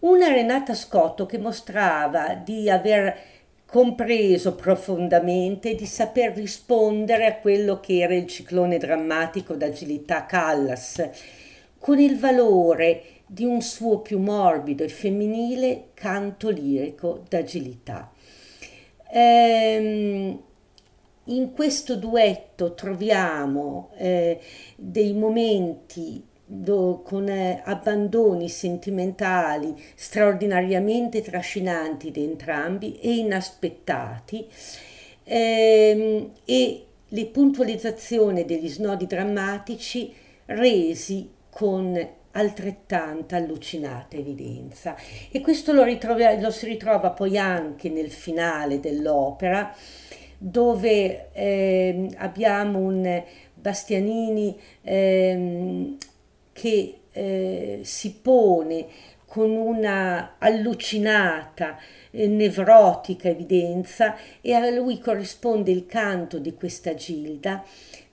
Una 0.00 0.26
Renata 0.26 0.74
Scotto 0.74 1.24
che 1.24 1.38
mostrava 1.38 2.34
di 2.34 2.68
aver 2.68 3.16
compreso 3.64 4.56
profondamente 4.56 5.76
di 5.76 5.86
saper 5.86 6.32
rispondere 6.32 7.26
a 7.26 7.36
quello 7.36 7.78
che 7.78 8.00
era 8.00 8.12
il 8.16 8.26
ciclone 8.26 8.76
drammatico 8.76 9.54
d'agilità 9.54 10.26
Callas, 10.26 11.08
con 11.78 12.00
il 12.00 12.18
valore 12.18 13.04
di 13.26 13.44
un 13.44 13.62
suo 13.62 14.00
più 14.00 14.18
morbido 14.18 14.82
e 14.82 14.88
femminile 14.88 15.90
canto 15.94 16.48
lirico 16.48 17.22
d'agilità. 17.28 18.10
Ehm, 19.12 20.42
in 21.26 21.52
questo 21.52 21.96
duetto 21.96 22.74
troviamo 22.74 23.90
eh, 23.96 24.40
dei 24.76 25.12
momenti 25.14 26.22
do, 26.44 27.02
con 27.04 27.28
eh, 27.28 27.62
abbandoni 27.64 28.48
sentimentali 28.48 29.74
straordinariamente 29.94 31.22
trascinanti 31.22 32.10
di 32.10 32.24
entrambi 32.24 32.98
e 32.98 33.14
inaspettati 33.14 34.46
ehm, 35.24 36.30
e 36.44 36.84
le 37.08 37.26
puntualizzazioni 37.26 38.44
degli 38.44 38.68
snodi 38.68 39.06
drammatici 39.06 40.12
resi 40.46 41.30
con 41.48 42.22
altrettanta 42.32 43.36
allucinata 43.36 44.16
evidenza. 44.16 44.96
E 45.30 45.40
questo 45.40 45.72
lo, 45.72 45.84
ritrova, 45.84 46.34
lo 46.40 46.50
si 46.50 46.66
ritrova 46.66 47.10
poi 47.10 47.38
anche 47.38 47.88
nel 47.88 48.10
finale 48.10 48.80
dell'opera 48.80 49.72
dove 50.46 51.32
eh, 51.32 52.10
abbiamo 52.18 52.78
un 52.78 53.22
Bastianini 53.54 54.54
eh, 54.82 55.96
che 56.52 56.98
eh, 57.12 57.80
si 57.82 58.12
pone 58.20 58.86
con 59.24 59.52
una 59.52 60.34
allucinata, 60.36 61.78
eh, 62.10 62.26
nevrotica 62.26 63.30
evidenza 63.30 64.16
e 64.42 64.52
a 64.52 64.68
lui 64.68 64.98
corrisponde 64.98 65.70
il 65.70 65.86
canto 65.86 66.38
di 66.38 66.52
questa 66.52 66.92
Gilda 66.92 67.64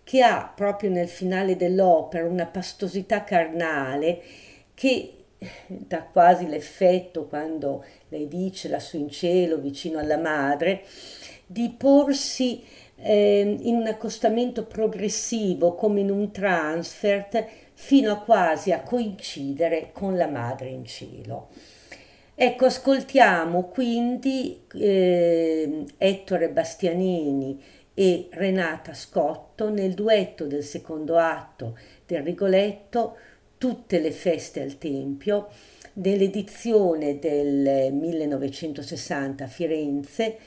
che 0.02 0.22
ha 0.22 0.50
proprio 0.56 0.90
nel 0.90 1.10
finale 1.10 1.58
dell'opera 1.58 2.26
una 2.26 2.46
pastosità 2.46 3.26
carnale 3.26 4.22
che 4.74 5.16
dà 5.68 6.04
quasi 6.04 6.48
l'effetto 6.48 7.26
quando 7.26 7.84
lei 8.10 8.28
dice 8.28 8.70
lassù 8.70 8.98
in 8.98 9.10
cielo 9.10 9.58
vicino 9.58 10.00
alla 10.00 10.18
madre 10.18 10.86
di 11.52 11.74
porsi 11.78 12.64
eh, 12.96 13.58
in 13.62 13.76
un 13.76 13.88
accostamento 13.88 14.66
progressivo 14.66 15.76
come 15.76 16.00
in 16.00 16.10
un 16.10 16.32
transfert 16.32 17.46
fino 17.74 18.12
a 18.12 18.20
quasi 18.20 18.72
a 18.72 18.82
coincidere 18.82 19.90
con 19.92 20.16
la 20.16 20.28
madre 20.28 20.70
in 20.70 20.86
cielo. 20.86 21.50
Ecco, 22.34 22.66
ascoltiamo 22.66 23.66
quindi 23.66 24.62
eh, 24.74 25.86
Ettore 25.98 26.50
Bastianini 26.50 27.62
e 27.94 28.30
Renata 28.32 28.94
Scotto 28.94 29.70
nel 29.70 29.94
duetto 29.94 30.48
del 30.48 30.64
secondo 30.64 31.18
atto 31.18 31.78
del 32.06 32.24
Rigoletto 32.24 33.16
Tutte 33.62 34.00
le 34.00 34.10
feste 34.10 34.64
al 34.64 34.80
Tempio, 34.80 35.50
nell'edizione 35.94 37.20
del 37.20 37.94
1960 37.94 39.44
a 39.44 39.48
Firenze, 39.48 40.38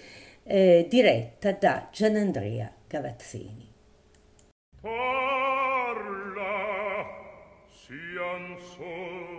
eh, 0.45 0.87
diretta 0.89 1.53
da 1.53 1.89
Gianandrea 1.91 2.71
Gavazzini. 2.87 3.73
Parla, 4.81 6.47
sian 7.69 8.57
sole 8.59 9.34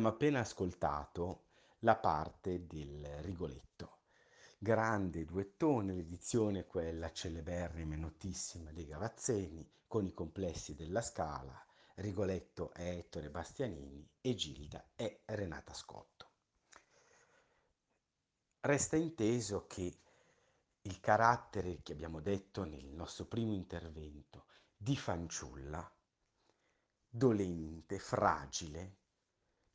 Abbiamo 0.00 0.16
appena 0.16 0.40
ascoltato 0.40 1.42
la 1.80 1.94
parte 1.94 2.66
del 2.66 3.04
Rigoletto. 3.20 3.98
Grande 4.56 5.26
duettone, 5.26 5.92
l'edizione 5.92 6.64
quella 6.64 7.12
celeberrima 7.12 7.92
e 7.92 7.98
notissima 7.98 8.72
di 8.72 8.86
Gavazzeni, 8.86 9.70
con 9.86 10.06
i 10.06 10.14
complessi 10.14 10.74
della 10.74 11.02
Scala, 11.02 11.62
Rigoletto 11.96 12.72
è 12.72 12.88
Ettore 12.88 13.28
Bastianini 13.28 14.08
e 14.22 14.34
Gilda 14.34 14.82
è 14.94 15.20
Renata 15.26 15.74
Scotto. 15.74 16.30
Resta 18.60 18.96
inteso 18.96 19.66
che 19.66 19.98
il 20.80 20.98
carattere 21.00 21.82
che 21.82 21.92
abbiamo 21.92 22.20
detto 22.20 22.64
nel 22.64 22.86
nostro 22.86 23.26
primo 23.26 23.52
intervento 23.52 24.46
di 24.74 24.96
fanciulla, 24.96 25.92
dolente, 27.06 27.98
fragile, 27.98 28.94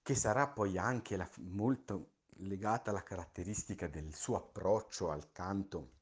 che 0.05 0.13
sarà 0.13 0.47
poi 0.47 0.77
anche 0.77 1.17
la, 1.17 1.27
molto 1.37 2.11
legata 2.41 2.91
alla 2.91 3.01
caratteristica 3.01 3.87
del 3.87 4.13
suo 4.13 4.35
approccio 4.35 5.09
al 5.09 5.31
canto 5.31 5.93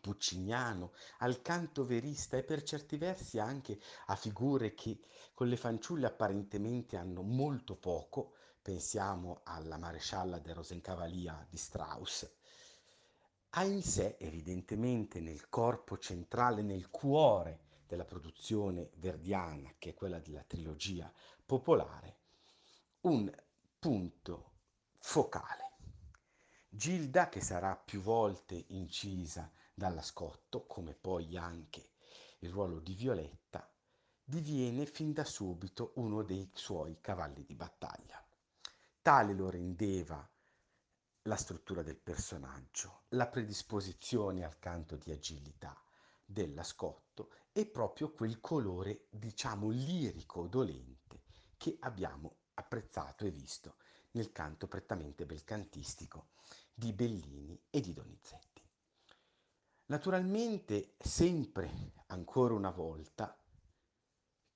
pucciniano, 0.00 0.92
al 1.18 1.42
canto 1.42 1.84
verista 1.84 2.38
e 2.38 2.42
per 2.42 2.62
certi 2.62 2.96
versi 2.96 3.38
anche 3.38 3.78
a 4.06 4.16
figure 4.16 4.72
che 4.72 4.98
con 5.34 5.48
le 5.48 5.58
fanciulle 5.58 6.06
apparentemente 6.06 6.96
hanno 6.96 7.20
molto 7.20 7.76
poco, 7.76 8.32
pensiamo 8.62 9.42
alla 9.44 9.76
marescialla 9.76 10.38
de 10.38 10.54
Rosencavalia 10.54 11.46
di 11.50 11.58
Strauss, 11.58 12.26
ha 13.50 13.64
in 13.64 13.82
sé 13.82 14.16
evidentemente 14.20 15.20
nel 15.20 15.50
corpo 15.50 15.98
centrale, 15.98 16.62
nel 16.62 16.88
cuore 16.88 17.60
della 17.86 18.06
produzione 18.06 18.88
verdiana, 18.94 19.74
che 19.76 19.90
è 19.90 19.94
quella 19.94 20.18
della 20.18 20.44
trilogia 20.44 21.12
popolare, 21.44 22.20
un 23.04 23.28
punto 23.80 24.52
focale. 25.00 25.72
Gilda, 26.68 27.28
che 27.28 27.40
sarà 27.40 27.74
più 27.74 28.00
volte 28.00 28.64
incisa 28.68 29.50
dalla 29.74 30.02
Scotto, 30.02 30.66
come 30.66 30.94
poi 30.94 31.36
anche 31.36 31.94
il 32.40 32.50
ruolo 32.50 32.78
di 32.78 32.94
Violetta, 32.94 33.68
diviene 34.22 34.86
fin 34.86 35.12
da 35.12 35.24
subito 35.24 35.94
uno 35.96 36.22
dei 36.22 36.48
suoi 36.54 37.00
cavalli 37.00 37.44
di 37.44 37.56
battaglia. 37.56 38.24
Tale 39.02 39.32
lo 39.34 39.50
rendeva 39.50 40.24
la 41.22 41.36
struttura 41.36 41.82
del 41.82 41.98
personaggio, 41.98 43.02
la 43.08 43.26
predisposizione 43.26 44.44
al 44.44 44.60
canto 44.60 44.94
di 44.94 45.10
agilità 45.10 45.76
della 46.24 46.62
Scotto 46.62 47.32
e 47.50 47.66
proprio 47.66 48.12
quel 48.12 48.40
colore, 48.40 49.06
diciamo, 49.10 49.70
lirico, 49.70 50.46
dolente 50.46 51.22
che 51.56 51.76
abbiamo 51.80 52.41
apprezzato 52.54 53.24
e 53.24 53.30
visto 53.30 53.76
nel 54.12 54.32
canto 54.32 54.68
prettamente 54.68 55.26
belcantistico 55.26 56.30
di 56.74 56.92
Bellini 56.92 57.60
e 57.70 57.80
di 57.80 57.92
Donizetti. 57.92 58.62
Naturalmente, 59.86 60.94
sempre, 60.98 61.92
ancora 62.06 62.54
una 62.54 62.70
volta, 62.70 63.36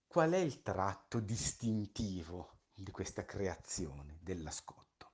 qual 0.06 0.32
è 0.32 0.38
il 0.38 0.62
tratto 0.62 1.20
distintivo 1.20 2.60
di 2.72 2.90
questa 2.90 3.24
creazione 3.24 4.18
della 4.22 4.50
Scotto? 4.50 5.12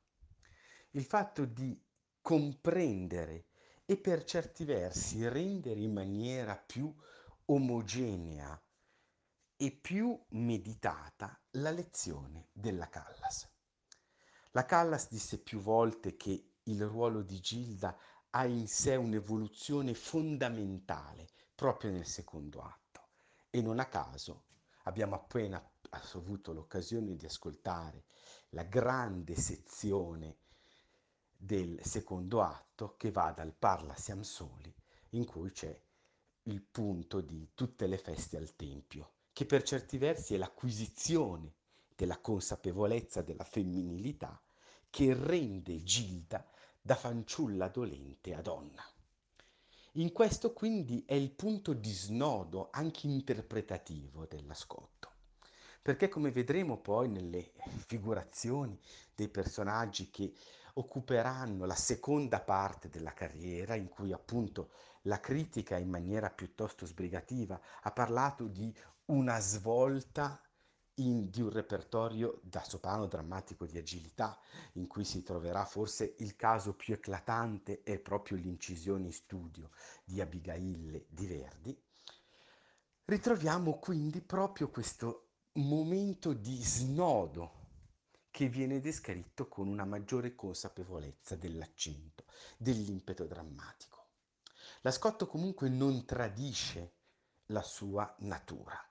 Il 0.91 1.05
fatto 1.05 1.45
di 1.45 1.81
comprendere 2.21 3.47
e 3.85 3.97
per 3.97 4.25
certi 4.25 4.65
versi 4.65 5.29
rendere 5.29 5.81
in 5.81 5.93
maniera 5.93 6.57
più 6.57 6.95
omogenea 7.47 8.61
e 9.63 9.71
più 9.71 10.21
meditata 10.31 11.41
la 11.53 11.71
lezione 11.71 12.49
della 12.51 12.89
Callas. 12.89 13.49
La 14.51 14.65
Callas 14.65 15.09
disse 15.09 15.39
più 15.39 15.61
volte 15.61 16.17
che 16.17 16.55
il 16.65 16.85
ruolo 16.85 17.23
di 17.23 17.39
Gilda 17.39 17.97
ha 18.31 18.45
in 18.45 18.67
sé 18.67 18.97
un'evoluzione 18.97 19.95
fondamentale 19.95 21.29
proprio 21.55 21.93
nel 21.93 22.09
secondo 22.09 22.61
atto 22.61 23.11
e 23.51 23.63
non 23.63 23.79
a 23.79 23.87
caso 23.87 24.47
abbiamo 24.83 25.15
appena 25.15 25.65
avuto 26.15 26.53
l'occasione 26.53 27.15
di 27.15 27.25
ascoltare 27.25 28.07
la 28.49 28.65
grande 28.65 29.37
sezione 29.37 30.39
del 31.37 31.79
secondo 31.85 32.43
atto 32.43 32.97
che 32.97 33.13
va 33.13 33.31
dal 33.31 33.55
Parla 33.55 33.95
siam 33.95 34.23
soli 34.23 34.75
in 35.11 35.25
cui 35.25 35.53
c'è 35.53 35.81
il 36.47 36.63
punto 36.63 37.21
di 37.21 37.53
tutte 37.55 37.87
le 37.87 37.97
feste 37.97 38.37
al 38.37 38.57
Tempio 38.57 39.13
che 39.33 39.47
per 39.47 39.63
certi 39.63 39.99
versi 39.99 40.35
è 40.35 40.37
l'acquisizione 40.37 41.55
della 41.95 42.19
consapevolezza 42.19 43.23
della 43.23 43.45
femminilità 43.45 44.41
che 44.91 45.15
rende 45.15 45.83
Gilda 45.83 46.45
da 46.81 46.95
fanciulla 46.95 47.69
dolente 47.69 48.35
a 48.35 48.43
donna. 48.43 48.85
In 49.97 50.13
questo 50.13 50.53
quindi 50.53 51.05
è 51.07 51.15
il 51.15 51.31
punto 51.31 51.75
di 51.75 51.93
snodo 51.93 52.69
anche 52.73 53.07
interpretativo 53.07 54.27
della 54.27 54.55
Scotto, 54.55 55.11
perché 55.81 56.09
come 56.09 56.31
vedremo 56.31 56.79
poi 56.79 57.09
nelle 57.09 57.53
figurazioni 57.87 58.79
dei 59.15 59.29
personaggi 59.29 60.11
che 60.11 60.33
occuperanno 60.75 61.67
la 61.67 61.75
seconda 61.75 62.41
parte 62.41 62.89
della 62.89 63.13
carriera, 63.13 63.75
in 63.75 63.89
cui 63.89 64.13
appunto 64.13 64.71
la 65.03 65.21
critica 65.21 65.77
in 65.77 65.91
maniera 65.91 66.31
piuttosto 66.31 66.87
sbrigativa 66.87 67.61
ha 67.83 67.91
parlato 67.93 68.47
di 68.47 68.75
una 69.13 69.39
svolta 69.41 70.41
in, 70.95 71.29
di 71.29 71.43
un 71.43 71.51
repertorio 71.51 72.41
da 72.43 72.63
soprano 72.65 73.07
drammatico 73.07 73.67
di 73.67 73.77
agilità, 73.77 74.39
in 74.75 74.87
cui 74.87 75.05
si 75.05 75.23
troverà 75.23 75.67
forse 75.67 76.15
il 76.19 76.35
caso 76.35 76.75
più 76.75 76.95
eclatante 76.95 77.83
è 77.83 77.99
proprio 77.99 78.39
l'incisione 78.39 79.07
in 79.07 79.13
studio 79.13 79.71
di 80.03 80.23
Abigail 80.23 81.05
di 81.09 81.27
Verdi, 81.27 81.79
ritroviamo 83.05 83.79
quindi 83.79 84.23
proprio 84.23 84.71
questo 84.71 85.29
momento 85.55 86.33
di 86.33 86.63
snodo 86.63 87.61
che 88.31 88.49
viene 88.49 88.81
descritto 88.81 89.47
con 89.47 89.69
una 89.69 89.85
maggiore 89.85 90.35
consapevolezza 90.35 91.37
dell'accento, 91.37 92.25
dell'impeto 92.57 93.27
drammatico. 93.27 94.07
La 94.81 94.91
Scotto 94.91 95.27
comunque 95.27 95.69
non 95.69 96.07
tradisce 96.07 96.95
la 97.47 97.63
sua 97.63 98.15
natura 98.21 98.83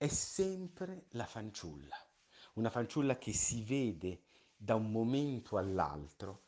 è 0.00 0.08
sempre 0.08 1.08
la 1.10 1.26
fanciulla, 1.26 1.94
una 2.54 2.70
fanciulla 2.70 3.18
che 3.18 3.34
si 3.34 3.62
vede 3.62 4.22
da 4.56 4.74
un 4.74 4.90
momento 4.90 5.58
all'altro 5.58 6.44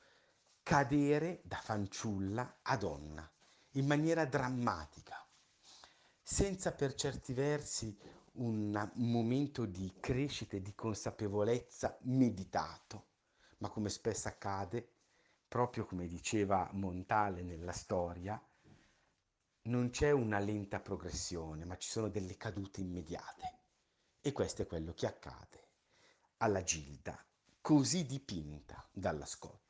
cadere 0.62 1.42
da 1.44 1.58
fanciulla 1.58 2.60
a 2.62 2.78
donna 2.78 3.30
in 3.72 3.86
maniera 3.86 4.24
drammatica, 4.24 5.22
senza 6.22 6.72
per 6.72 6.94
certi 6.94 7.34
versi 7.34 7.94
un 8.36 8.90
momento 8.94 9.66
di 9.66 9.92
crescita 10.00 10.56
e 10.56 10.62
di 10.62 10.74
consapevolezza 10.74 11.98
meditato, 12.04 13.08
ma 13.58 13.68
come 13.68 13.90
spesso 13.90 14.28
accade, 14.28 14.92
proprio 15.46 15.84
come 15.84 16.06
diceva 16.06 16.70
Montale 16.72 17.42
nella 17.42 17.72
storia, 17.72 18.42
non 19.64 19.90
c'è 19.90 20.10
una 20.10 20.40
lenta 20.40 20.80
progressione, 20.80 21.64
ma 21.64 21.76
ci 21.76 21.88
sono 21.88 22.08
delle 22.08 22.36
cadute 22.36 22.80
immediate. 22.80 23.60
E 24.20 24.32
questo 24.32 24.62
è 24.62 24.66
quello 24.66 24.92
che 24.92 25.06
accade 25.06 25.60
alla 26.38 26.64
Gilda, 26.64 27.24
così 27.60 28.04
dipinta 28.04 28.84
dalla 28.90 29.26
Scotto. 29.26 29.60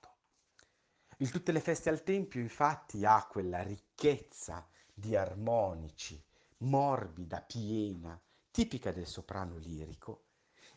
Il 1.19 1.31
Tutte 1.31 1.53
le 1.53 1.61
feste 1.61 1.91
al 1.91 2.03
Tempio 2.03 2.41
infatti 2.41 3.05
ha 3.05 3.27
quella 3.27 3.63
ricchezza 3.63 4.67
di 4.95 5.15
armonici, 5.15 6.23
morbida, 6.59 7.43
piena, 7.43 8.19
tipica 8.51 8.93
del 8.93 9.07
soprano 9.07 9.59
lirico, 9.59 10.25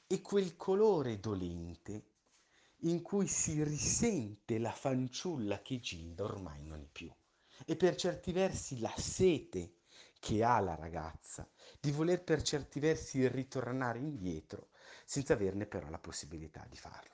e 0.08 0.22
quel 0.22 0.58
colore 0.58 1.20
dolente 1.20 2.12
in 2.80 3.02
cui 3.02 3.28
si 3.28 3.64
risente 3.64 4.60
la 4.60 4.72
fanciulla 4.72 5.62
che 5.62 5.80
Gilda 5.80 6.26
ormai 6.26 6.64
non 6.64 6.82
è 6.82 6.88
più 6.88 7.12
e 7.66 7.76
per 7.76 7.96
certi 7.96 8.32
versi 8.32 8.80
la 8.80 8.94
sete 8.98 9.76
che 10.20 10.44
ha 10.44 10.60
la 10.60 10.76
ragazza 10.76 11.48
di 11.80 11.92
voler 11.92 12.24
per 12.24 12.42
certi 12.42 12.80
versi 12.80 13.28
ritornare 13.28 14.00
indietro 14.00 14.70
senza 15.06 15.34
averne 15.34 15.66
però 15.66 15.90
la 15.90 16.00
possibilità 16.00 16.66
di 16.68 16.78
farlo. 16.78 17.14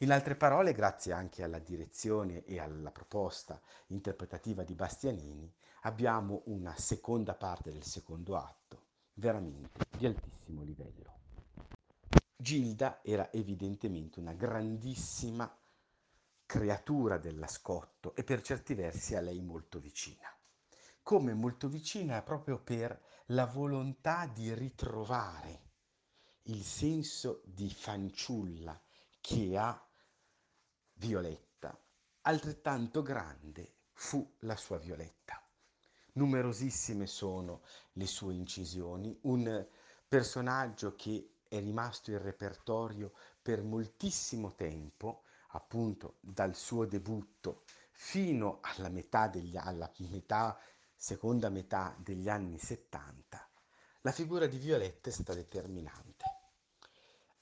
In 0.00 0.10
altre 0.10 0.34
parole, 0.34 0.72
grazie 0.72 1.12
anche 1.12 1.42
alla 1.42 1.58
direzione 1.58 2.44
e 2.44 2.58
alla 2.58 2.90
proposta 2.90 3.60
interpretativa 3.86 4.64
di 4.64 4.74
Bastianini, 4.74 5.50
abbiamo 5.82 6.42
una 6.46 6.76
seconda 6.76 7.34
parte 7.34 7.72
del 7.72 7.84
secondo 7.84 8.36
atto 8.36 8.84
veramente 9.14 9.86
di 9.96 10.06
altissimo 10.06 10.62
livello. 10.62 11.14
Gilda 12.36 13.00
era 13.02 13.32
evidentemente 13.32 14.20
una 14.20 14.34
grandissima 14.34 15.50
creatura 16.46 17.18
dell'ascotto 17.18 18.14
e 18.14 18.22
per 18.22 18.40
certi 18.40 18.74
versi 18.74 19.16
a 19.16 19.20
lei 19.20 19.40
molto 19.40 19.80
vicina. 19.80 20.28
Come 21.02 21.34
molto 21.34 21.68
vicina 21.68 22.22
proprio 22.22 22.58
per 22.58 22.98
la 23.26 23.46
volontà 23.46 24.26
di 24.26 24.54
ritrovare 24.54 25.64
il 26.42 26.62
senso 26.62 27.42
di 27.44 27.68
fanciulla 27.68 28.80
che 29.20 29.56
ha 29.58 29.84
Violetta, 30.94 31.78
altrettanto 32.22 33.02
grande 33.02 33.74
fu 33.92 34.36
la 34.40 34.56
sua 34.56 34.78
Violetta. 34.78 35.42
Numerosissime 36.12 37.06
sono 37.06 37.62
le 37.92 38.06
sue 38.06 38.34
incisioni, 38.34 39.18
un 39.22 39.66
personaggio 40.08 40.94
che 40.94 41.38
è 41.48 41.58
rimasto 41.58 42.10
in 42.10 42.22
repertorio 42.22 43.12
per 43.42 43.62
moltissimo 43.62 44.54
tempo, 44.54 45.24
appunto 45.56 46.18
dal 46.20 46.54
suo 46.54 46.84
debutto 46.84 47.64
fino 47.92 48.60
alla 48.62 48.88
metà, 48.88 49.26
degli, 49.26 49.56
alla 49.56 49.90
metà, 50.10 50.58
seconda 50.94 51.48
metà 51.48 51.96
degli 51.98 52.28
anni 52.28 52.58
70, 52.58 53.50
la 54.02 54.12
figura 54.12 54.46
di 54.46 54.58
Violetta 54.58 55.08
è 55.08 55.12
stata 55.12 55.34
determinante. 55.34 56.24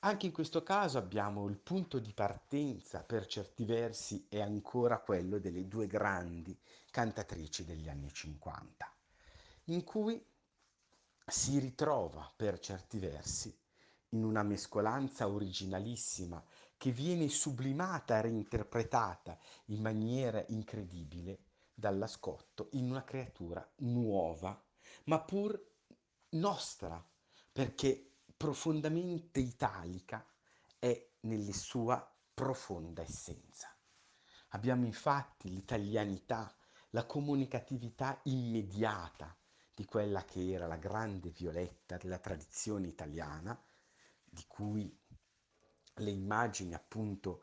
Anche 0.00 0.26
in 0.26 0.32
questo 0.32 0.62
caso 0.62 0.98
abbiamo 0.98 1.48
il 1.48 1.58
punto 1.58 1.98
di 1.98 2.12
partenza, 2.12 3.02
per 3.02 3.26
certi 3.26 3.64
versi, 3.64 4.26
è 4.28 4.40
ancora 4.40 5.00
quello 5.00 5.38
delle 5.38 5.66
due 5.66 5.86
grandi 5.86 6.58
cantatrici 6.90 7.64
degli 7.64 7.88
anni 7.88 8.12
50, 8.12 8.94
in 9.64 9.82
cui 9.82 10.22
si 11.26 11.58
ritrova 11.58 12.30
per 12.36 12.58
certi 12.58 12.98
versi 12.98 13.58
in 14.10 14.24
una 14.24 14.42
mescolanza 14.42 15.26
originalissima 15.26 16.42
che 16.76 16.90
viene 16.90 17.28
sublimata 17.28 18.20
reinterpretata 18.20 19.38
in 19.66 19.80
maniera 19.80 20.44
incredibile 20.48 21.44
dalla 21.74 22.06
Scotto 22.06 22.68
in 22.72 22.90
una 22.90 23.04
creatura 23.04 23.66
nuova, 23.78 24.62
ma 25.04 25.20
pur 25.20 25.60
nostra, 26.30 27.04
perché 27.52 28.18
profondamente 28.36 29.40
italica 29.40 30.26
è 30.78 31.10
nella 31.20 31.52
sua 31.52 32.14
profonda 32.34 33.02
essenza. 33.02 33.74
Abbiamo 34.50 34.84
infatti 34.84 35.48
l'italianità, 35.48 36.54
la 36.90 37.06
comunicatività 37.06 38.20
immediata 38.24 39.36
di 39.74 39.84
quella 39.84 40.24
che 40.24 40.52
era 40.52 40.66
la 40.66 40.76
grande 40.76 41.30
Violetta 41.30 41.96
della 41.96 42.18
tradizione 42.18 42.86
italiana, 42.86 43.60
di 44.24 44.44
cui 44.46 44.96
le 45.96 46.10
immagini 46.10 46.74
appunto 46.74 47.42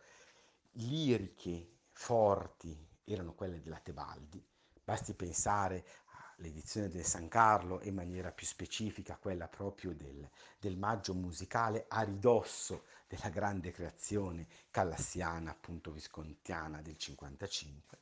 liriche 0.72 1.80
forti 1.92 2.88
erano 3.04 3.34
quelle 3.34 3.62
della 3.62 3.80
Tebaldi. 3.80 4.44
Basti 4.84 5.14
pensare 5.14 5.86
l'edizione 6.38 6.90
del 6.90 7.06
San 7.06 7.28
Carlo 7.28 7.80
e 7.80 7.90
in 7.90 7.96
maniera 7.96 8.32
più 8.32 8.46
specifica 8.46 9.18
quella 9.18 9.48
proprio 9.48 9.94
del, 9.94 10.28
del 10.60 10.76
maggio 10.76 11.14
musicale 11.14 11.86
a 11.88 12.02
ridosso 12.02 12.86
della 13.08 13.30
grande 13.30 13.72
creazione 13.72 14.48
callassiana, 14.72 15.52
appunto 15.52 15.92
viscontiana 15.92 16.82
del 16.82 16.98
55, 16.98 18.00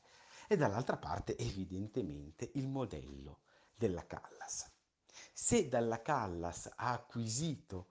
e 0.48 0.56
dall'altra 0.56 0.96
parte 0.96 1.36
evidentemente 1.36 2.50
il 2.54 2.66
modello 2.66 3.40
della 3.74 4.06
Callas. 4.06 4.70
Se 5.32 5.68
dalla 5.68 6.00
Callas 6.00 6.70
ha 6.76 6.92
acquisito 6.92 7.88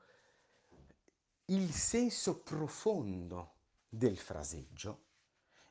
il 1.49 1.71
senso 1.71 2.41
profondo 2.41 3.53
del 3.89 4.17
fraseggio 4.17 5.05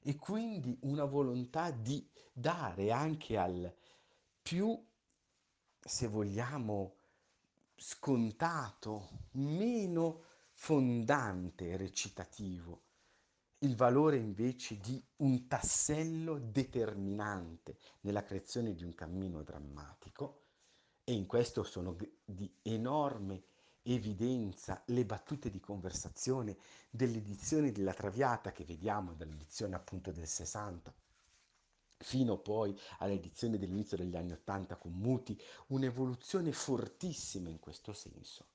e 0.01 0.17
quindi 0.17 0.77
una 0.83 1.05
volontà 1.05 1.71
di 1.71 2.09
dare 2.33 2.91
anche 2.91 3.37
al 3.37 3.73
più, 4.43 4.77
se 5.79 6.07
vogliamo, 6.09 6.95
scontato, 7.77 9.27
meno 9.33 10.25
fondante 10.51 11.77
recitativo, 11.77 12.83
il 13.59 13.77
valore 13.77 14.17
invece 14.17 14.79
di 14.79 15.01
un 15.17 15.47
tassello 15.47 16.39
determinante 16.39 17.79
nella 18.01 18.25
creazione 18.25 18.75
di 18.75 18.83
un 18.83 18.95
cammino 18.95 19.43
drammatico. 19.43 20.43
E 21.05 21.13
in 21.13 21.27
questo 21.27 21.63
sono 21.63 21.97
di 22.25 22.53
enorme 22.63 23.43
evidenza 23.95 24.83
le 24.87 25.05
battute 25.05 25.51
di 25.51 25.61
conversazione 25.61 26.57
dell'edizione 26.91 27.73
della 27.73 27.95
Traviata 27.95 28.53
che 28.53 28.65
vediamo 28.65 29.15
dall'edizione 29.15 29.75
appunto 29.75 30.13
del 30.13 30.27
60 30.27 30.95
fino 31.99 32.39
poi 32.39 32.79
all'edizione 32.99 33.59
dell'inizio 33.59 33.97
degli 33.97 34.17
anni 34.17 34.33
Ottanta 34.33 34.77
con 34.77 34.93
Muti, 34.93 35.41
un'evoluzione 35.69 36.53
fortissima 36.53 37.49
in 37.49 37.59
questo 37.59 37.93
senso. 37.93 38.47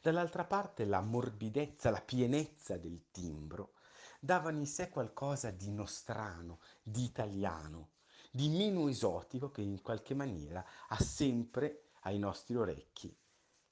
Dall'altra 0.00 0.44
parte 0.44 0.84
la 0.84 1.00
morbidezza, 1.00 1.90
la 1.90 2.00
pienezza 2.00 2.76
del 2.76 3.10
timbro 3.10 3.72
davano 4.20 4.58
in 4.58 4.66
sé 4.66 4.88
qualcosa 4.88 5.50
di 5.50 5.70
nostrano, 5.72 6.60
di 6.80 7.02
italiano, 7.02 7.90
di 8.30 8.48
meno 8.48 8.88
esotico 8.88 9.50
che 9.50 9.62
in 9.62 9.82
qualche 9.82 10.14
maniera 10.14 10.64
ha 10.88 10.98
sempre 11.02 11.88
ai 12.02 12.18
nostri 12.18 12.54
orecchi 12.54 13.12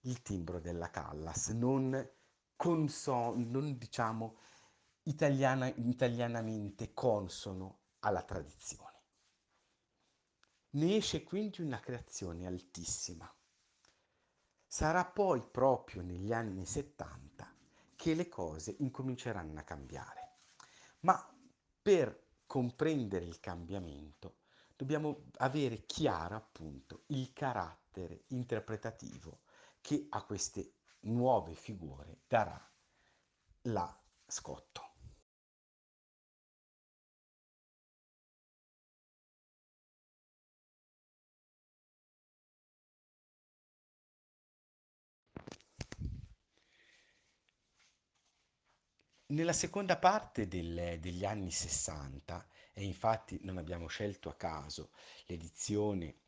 il 0.03 0.23
timbro 0.23 0.61
della 0.61 0.91
Callas, 0.91 1.49
non, 1.49 2.09
conson- 2.57 3.51
non 3.51 3.77
diciamo 3.77 4.39
italiana, 5.05 5.67
italianamente 5.67 6.93
consono 6.95 7.81
alla 8.01 8.23
tradizione. 8.23 8.89
Ne 10.73 10.97
esce 10.97 11.25
quindi 11.25 11.63
una 11.63 11.81
creazione 11.81 12.47
altissima. 12.47 13.33
Sarà 14.67 15.05
poi 15.05 15.43
proprio 15.43 16.01
negli 16.03 16.33
anni 16.33 16.65
70 16.65 17.53
che 17.97 18.15
le 18.15 18.29
cose 18.29 18.77
incominceranno 18.79 19.59
a 19.59 19.65
cambiare. 19.65 20.37
Ma 21.01 21.29
per 21.83 22.29
comprendere 22.47 23.25
il 23.25 23.41
cambiamento 23.41 24.37
dobbiamo 24.77 25.25
avere 25.39 25.85
chiaro 25.87 26.37
appunto 26.37 27.03
il 27.09 27.33
carattere 27.33 28.25
interpretativo 28.29 29.41
che 29.91 30.07
a 30.11 30.23
queste 30.23 30.75
nuove 31.01 31.53
figure 31.57 32.21
darà 32.29 32.57
la 33.63 34.01
Scotto. 34.25 34.83
Nella 49.29 49.53
seconda 49.53 49.97
parte 49.97 50.47
del- 50.47 50.99
degli 51.01 51.25
anni 51.25 51.51
60, 51.51 52.47
e 52.73 52.85
infatti 52.85 53.41
non 53.43 53.57
abbiamo 53.59 53.89
scelto 53.89 54.29
a 54.29 54.37
caso 54.37 54.93
l'edizione 55.27 56.20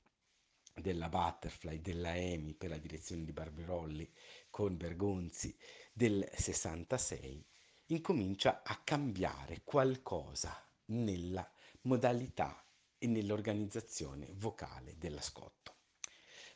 della 0.74 1.08
Butterfly, 1.08 1.80
della 1.80 2.16
EMI 2.16 2.54
per 2.54 2.70
la 2.70 2.78
direzione 2.78 3.24
di 3.24 3.32
Barberolli 3.32 4.10
con 4.50 4.76
Bergonzi 4.76 5.56
del 5.92 6.28
66, 6.34 7.46
incomincia 7.86 8.62
a 8.64 8.80
cambiare 8.82 9.62
qualcosa 9.64 10.66
nella 10.86 11.48
modalità 11.82 12.64
e 12.98 13.06
nell'organizzazione 13.06 14.32
vocale 14.34 14.96
dell'ascolto. 14.96 15.76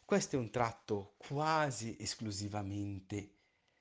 Questo 0.05 0.37
è 0.37 0.39
un 0.39 0.51
tratto 0.51 1.15
quasi 1.19 1.97
esclusivamente 1.99 3.35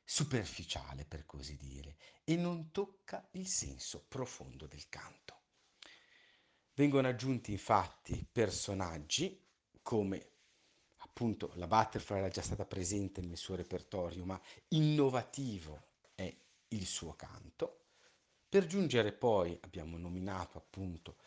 superficiale, 0.04 1.06
per 1.06 1.26
così 1.26 1.56
dire, 1.58 1.98
e 2.24 2.36
non 2.36 2.72
tocca 2.72 3.28
il 3.34 3.48
senso 3.48 4.06
profondo 4.08 4.66
del 4.66 4.90
canto. 4.90 5.42
Vengono 6.74 7.08
aggiunti 7.08 7.52
infatti 7.52 8.28
personaggi 8.30 9.45
come 9.86 10.32
appunto 10.98 11.52
la 11.58 11.68
Butterfly 11.68 12.18
era 12.18 12.30
già 12.30 12.42
stata 12.42 12.66
presente 12.66 13.22
nel 13.22 13.38
suo 13.38 13.54
repertorio, 13.54 14.26
ma 14.26 14.42
innovativo 14.70 15.90
è 16.16 16.36
il 16.70 16.86
suo 16.88 17.14
canto. 17.14 17.84
Per 18.50 18.66
giungere 18.66 19.14
poi, 19.14 19.56
abbiamo 19.62 20.00
nominato 20.00 20.58
appunto 20.58 21.18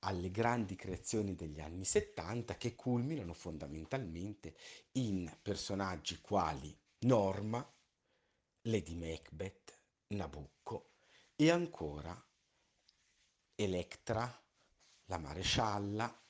alle 0.00 0.30
grandi 0.30 0.76
creazioni 0.76 1.34
degli 1.34 1.58
anni 1.60 1.84
70 1.84 2.56
che 2.56 2.76
culminano 2.76 3.32
fondamentalmente 3.32 4.54
in 4.92 5.36
personaggi 5.42 6.20
quali 6.20 6.72
Norma, 7.00 7.68
Lady 8.62 8.94
Macbeth, 8.94 9.76
Nabucco 10.08 10.92
e 11.34 11.50
ancora 11.50 12.16
Electra, 13.56 14.42
la 15.06 15.18
marescialla 15.18 16.23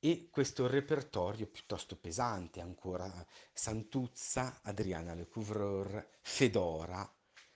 e 0.00 0.28
questo 0.30 0.66
repertorio 0.66 1.46
piuttosto 1.46 1.94
pesante 1.94 2.60
ancora 2.60 3.24
Santuzza, 3.52 4.60
Adriana 4.62 5.12
Lecouvreur, 5.12 6.08
Fedora, 6.22 7.08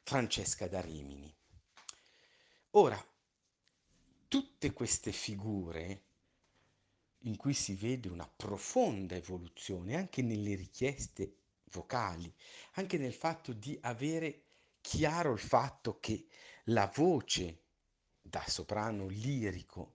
Francesca 0.03 0.69
da 0.69 0.83
Rimini. 0.83 1.35
Ora, 2.73 3.03
tutte 4.29 4.73
queste 4.75 5.11
figure 5.11 6.03
in 7.21 7.37
cui 7.37 7.55
si 7.55 7.75
vede 7.75 8.09
una 8.09 8.29
profonda 8.29 9.15
evoluzione 9.15 9.97
anche 9.97 10.21
nelle 10.21 10.55
richieste 10.55 11.39
vocali, 11.71 12.33
anche 12.73 12.99
nel 12.99 13.15
fatto 13.15 13.55
di 13.55 13.79
avere 13.81 14.43
chiaro 14.83 15.33
il 15.33 15.39
fatto 15.39 15.99
che 15.99 16.27
la 16.65 16.93
voce 16.95 17.63
da 18.21 18.45
soprano 18.47 19.09
lirico 19.09 19.94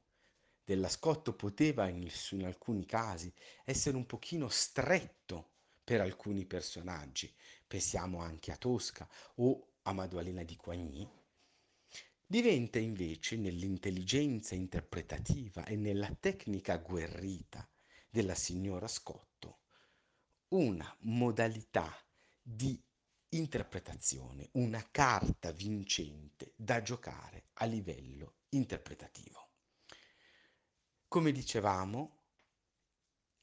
della 0.70 0.88
Scotto 0.88 1.34
poteva 1.34 1.88
in, 1.88 2.07
in 2.30 2.45
alcuni 2.45 2.86
casi 2.86 3.34
essere 3.65 3.97
un 3.97 4.05
pochino 4.05 4.49
stretto 4.49 5.53
per 5.84 5.99
alcuni 5.99 6.45
personaggi, 6.45 7.34
pensiamo 7.65 8.20
anche 8.20 8.51
a 8.51 8.55
Tosca 8.55 9.09
o 9.38 9.78
a 9.82 9.93
Maddalena 9.93 10.43
di 10.43 10.55
Coigny, 10.55 11.09
diventa 12.24 12.78
invece 12.78 13.36
nell'intelligenza 13.38 14.53
interpretativa 14.53 15.65
e 15.65 15.76
nella 15.76 16.15
tecnica 16.20 16.74
agguerrita 16.74 17.67
della 18.07 18.36
signora 18.36 18.88
Scotto 18.88 19.61
una 20.49 20.95
modalità 20.99 21.91
di 22.39 22.80
interpretazione, 23.30 24.49
una 24.51 24.88
carta 24.91 25.51
vincente 25.51 26.53
da 26.55 26.84
giocare 26.84 27.45
a 27.54 27.66
livello 27.66 28.36
interpretativo. 28.50 29.49
Come 31.10 31.32
dicevamo, 31.32 32.18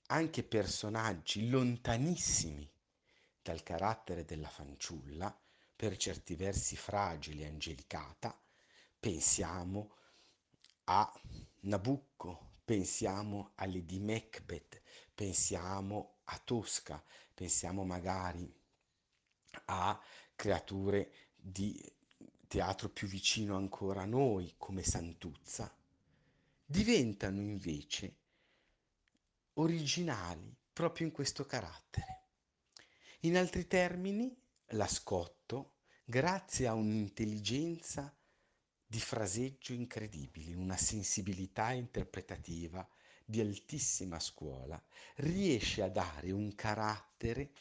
anche 0.07 0.45
personaggi 0.45 1.49
lontanissimi 1.49 2.71
dal 3.43 3.65
carattere 3.65 4.25
della 4.25 4.49
fanciulla, 4.49 5.37
per 5.75 5.97
certi 5.97 6.37
versi 6.37 6.77
fragile 6.77 7.43
e 7.43 7.49
angelicata, 7.49 8.41
pensiamo 9.01 9.97
a 10.85 11.13
Nabucco, 11.63 12.53
pensiamo 12.65 13.51
a 13.57 13.67
Lady 13.67 13.99
Macbeth, 13.99 14.81
pensiamo 15.13 16.19
a 16.27 16.39
Tosca, 16.39 17.03
pensiamo 17.35 17.85
magari 17.85 18.49
a 19.65 20.01
creature 20.37 21.11
di 21.35 21.85
teatro 22.47 22.91
più 22.91 23.09
vicino 23.09 23.57
ancora 23.57 24.03
a 24.03 24.07
noi, 24.07 24.55
come 24.57 24.85
Santuzza, 24.85 25.69
diventano 26.67 27.41
invece 27.41 28.17
originali 29.55 30.55
proprio 30.73 31.07
in 31.07 31.13
questo 31.13 31.45
carattere. 31.47 32.25
In 33.21 33.37
altri 33.37 33.67
termini, 33.67 34.37
la 34.71 34.89
Scotto, 34.89 35.77
grazie 36.05 36.67
a 36.67 36.75
un'intelligenza 36.75 38.15
di 38.85 39.01
fraseggio 39.01 39.73
incredibile, 39.73 40.55
una 40.55 40.77
sensibilità 40.77 41.73
interpretativa 41.73 42.87
di 43.25 43.41
altissima 43.41 44.21
scuola, 44.21 44.81
riesce 45.17 45.83
a 45.83 45.89
dare 45.89 46.31
un 46.31 46.55
carattere 46.55 47.53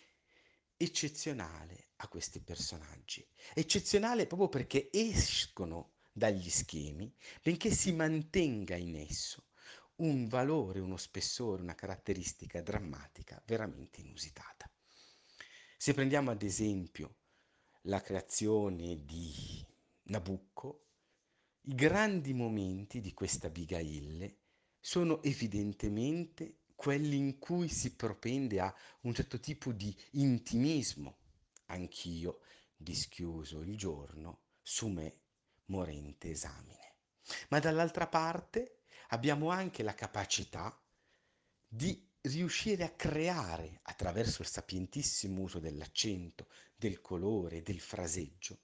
eccezionale 0.78 1.90
a 1.98 2.08
questi 2.08 2.42
personaggi. 2.42 3.26
Eccezionale 3.54 4.28
proprio 4.28 4.50
perché 4.50 4.90
escono 4.92 5.94
dagli 6.18 6.50
schemi, 6.50 7.14
benché 7.44 7.70
si 7.72 7.92
mantenga 7.92 8.78
in 8.78 8.96
esso 8.96 9.48
un 9.96 10.30
valore, 10.30 10.80
uno 10.80 10.96
spessore, 10.96 11.62
una 11.62 11.76
caratteristica 11.76 12.62
drammatica 12.62 13.42
veramente 13.46 14.00
inusitata. 14.00 14.72
Se 15.78 15.94
prendiamo 15.94 16.32
ad 16.32 16.42
esempio 16.42 17.18
la 17.82 18.00
creazione 18.00 19.04
di 19.04 19.34
Nabucco, 20.04 20.86
i 21.64 21.76
grandi 21.76 22.34
momenti 22.34 23.02
di 23.02 23.14
questa 23.14 23.48
Abigail 23.48 24.38
sono 24.80 25.22
evidentemente 25.22 26.60
quelli 26.76 27.18
in 27.18 27.40
cui 27.40 27.68
si 27.68 27.94
propende 27.94 28.62
a 28.62 28.74
un 29.02 29.14
certo 29.14 29.42
tipo 29.42 29.74
di 29.74 29.94
intimismo. 30.12 31.18
Anch'io, 31.66 32.40
dischiuso 32.78 33.60
il 33.60 33.76
giorno, 33.76 34.44
su 34.62 34.88
me 34.88 35.24
morente 35.66 36.30
esamine. 36.30 36.96
Ma 37.50 37.60
dall'altra 37.60 38.08
parte 38.08 38.82
abbiamo 39.10 39.50
anche 39.50 39.84
la 39.84 39.94
capacità 39.94 40.78
di 41.68 42.08
riuscire 42.22 42.84
a 42.84 42.92
creare, 42.92 43.80
attraverso 43.84 44.42
il 44.42 44.48
sapientissimo 44.48 45.42
uso 45.42 45.60
dell'accento, 45.60 46.48
del 46.76 47.02
colore, 47.02 47.62
del 47.62 47.80
fraseggio, 47.80 48.60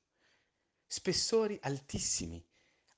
spessori 0.86 1.58
altissimi 1.62 2.44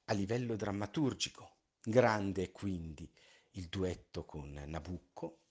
a 0.05 0.13
livello 0.13 0.55
drammaturgico. 0.55 1.57
Grande 1.81 2.51
quindi 2.51 3.11
il 3.51 3.67
duetto 3.67 4.25
con 4.25 4.51
Nabucco 4.51 5.41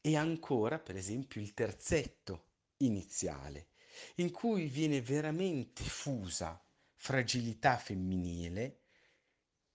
e 0.00 0.16
ancora, 0.16 0.78
per 0.78 0.96
esempio, 0.96 1.40
il 1.40 1.52
terzetto 1.52 2.50
iniziale, 2.78 3.70
in 4.16 4.30
cui 4.30 4.66
viene 4.66 5.00
veramente 5.00 5.82
fusa 5.82 6.63
fragilità 7.04 7.76
femminile, 7.76 8.84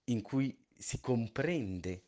in 0.06 0.20
cui 0.20 0.66
si 0.76 0.98
comprende 0.98 2.06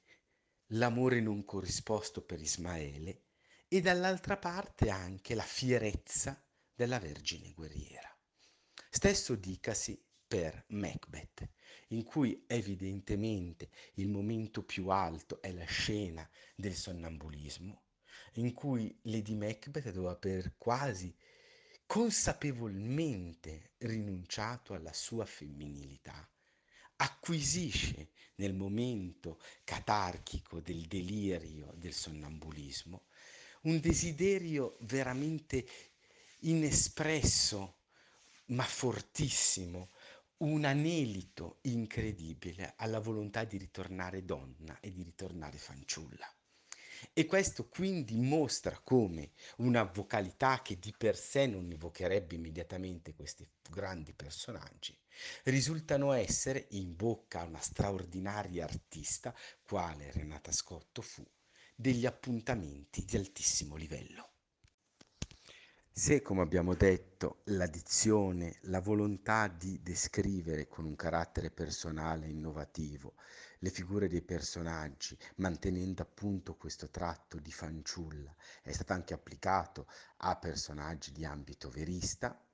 l'amore 0.72 1.20
non 1.20 1.44
corrisposto 1.44 2.24
per 2.24 2.40
Ismaele 2.40 3.26
e 3.68 3.80
dall'altra 3.80 4.36
parte 4.36 4.90
anche 4.90 5.36
la 5.36 5.44
fierezza 5.44 6.44
della 6.74 6.98
Vergine 6.98 7.52
guerriera. 7.52 8.12
Stesso 8.90 9.36
dicasi 9.36 10.04
per 10.26 10.64
Macbeth, 10.70 11.48
in 11.90 12.02
cui 12.02 12.42
evidentemente 12.48 13.70
il 13.94 14.08
momento 14.08 14.64
più 14.64 14.88
alto 14.88 15.40
è 15.40 15.52
la 15.52 15.66
scena 15.66 16.28
del 16.56 16.74
sonnambulismo, 16.74 17.84
in 18.34 18.52
cui 18.54 18.98
Lady 19.02 19.36
Macbeth 19.36 19.92
dopo 19.92 20.08
aver 20.08 20.56
quasi 20.58 21.16
consapevolmente 21.92 23.72
rinunciato 23.80 24.72
alla 24.72 24.94
sua 24.94 25.26
femminilità, 25.26 26.26
acquisisce 26.96 28.12
nel 28.36 28.54
momento 28.54 29.38
catarchico 29.62 30.60
del 30.60 30.86
delirio 30.86 31.70
del 31.76 31.92
sonnambulismo 31.92 33.08
un 33.64 33.78
desiderio 33.78 34.78
veramente 34.80 35.66
inespresso 36.40 37.80
ma 38.46 38.64
fortissimo, 38.64 39.90
un 40.38 40.64
anelito 40.64 41.58
incredibile 41.64 42.72
alla 42.78 43.00
volontà 43.00 43.44
di 43.44 43.58
ritornare 43.58 44.24
donna 44.24 44.80
e 44.80 44.90
di 44.92 45.02
ritornare 45.02 45.58
fanciulla. 45.58 46.26
E 47.12 47.26
questo 47.26 47.68
quindi 47.68 48.16
mostra 48.16 48.78
come 48.82 49.32
una 49.56 49.82
vocalità 49.82 50.62
che 50.62 50.78
di 50.78 50.94
per 50.96 51.16
sé 51.16 51.46
non 51.46 51.70
evocherebbe 51.70 52.34
immediatamente 52.34 53.14
questi 53.14 53.48
grandi 53.68 54.12
personaggi, 54.12 54.96
risultano 55.44 56.12
essere 56.12 56.66
in 56.70 56.94
bocca 56.94 57.40
a 57.40 57.44
una 57.44 57.60
straordinaria 57.60 58.64
artista, 58.64 59.34
quale 59.62 60.10
Renata 60.12 60.52
Scotto 60.52 61.02
fu, 61.02 61.26
degli 61.74 62.06
appuntamenti 62.06 63.04
di 63.04 63.16
altissimo 63.16 63.76
livello. 63.76 64.28
Se, 65.94 66.22
come 66.22 66.40
abbiamo 66.40 66.74
detto, 66.74 67.42
la 67.46 67.66
dizione, 67.66 68.56
la 68.62 68.80
volontà 68.80 69.46
di 69.48 69.82
descrivere 69.82 70.66
con 70.66 70.86
un 70.86 70.96
carattere 70.96 71.50
personale 71.50 72.28
innovativo 72.28 73.14
le 73.62 73.70
figure 73.70 74.08
dei 74.08 74.22
personaggi, 74.22 75.16
mantenendo 75.36 76.02
appunto 76.02 76.56
questo 76.56 76.90
tratto 76.90 77.38
di 77.38 77.52
fanciulla, 77.52 78.34
è 78.60 78.72
stato 78.72 78.92
anche 78.92 79.14
applicato 79.14 79.86
a 80.18 80.36
personaggi 80.36 81.12
di 81.12 81.24
ambito 81.24 81.70
verista, 81.70 82.44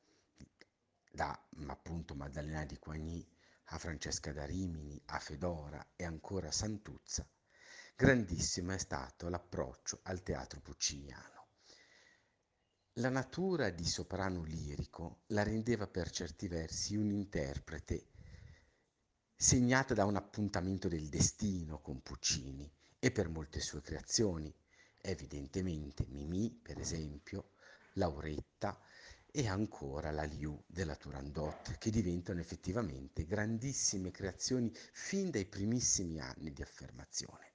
da 1.10 1.46
appunto 1.66 2.14
Maddalena 2.14 2.66
di 2.66 2.78
Coigny 2.78 3.26
a 3.70 3.78
Francesca 3.78 4.32
da 4.32 4.44
Rimini, 4.44 5.00
a 5.06 5.18
Fedora 5.18 5.92
e 5.96 6.04
ancora 6.04 6.48
a 6.48 6.52
Santuzza, 6.52 7.26
grandissimo 7.96 8.72
è 8.72 8.78
stato 8.78 9.30
l'approccio 9.30 10.00
al 10.02 10.22
teatro 10.22 10.60
pucciniano. 10.60 11.46
La 12.94 13.08
natura 13.08 13.70
di 13.70 13.86
soprano 13.86 14.42
lirico 14.42 15.20
la 15.28 15.42
rendeva 15.42 15.86
per 15.86 16.10
certi 16.10 16.48
versi 16.48 16.96
un 16.96 17.10
interprete 17.12 18.08
segnata 19.40 19.94
da 19.94 20.04
un 20.04 20.16
appuntamento 20.16 20.88
del 20.88 21.08
destino 21.08 21.78
con 21.78 22.02
Puccini 22.02 22.68
e 22.98 23.12
per 23.12 23.28
molte 23.28 23.60
sue 23.60 23.80
creazioni, 23.80 24.52
evidentemente 25.00 26.04
Mimì, 26.08 26.50
per 26.50 26.80
esempio, 26.80 27.50
Lauretta 27.92 28.76
e 29.30 29.46
ancora 29.46 30.10
la 30.10 30.24
Liu 30.24 30.60
della 30.66 30.96
Turandot, 30.96 31.78
che 31.78 31.90
diventano 31.90 32.40
effettivamente 32.40 33.26
grandissime 33.26 34.10
creazioni 34.10 34.72
fin 34.74 35.30
dai 35.30 35.44
primissimi 35.44 36.18
anni 36.18 36.52
di 36.52 36.62
affermazione. 36.62 37.52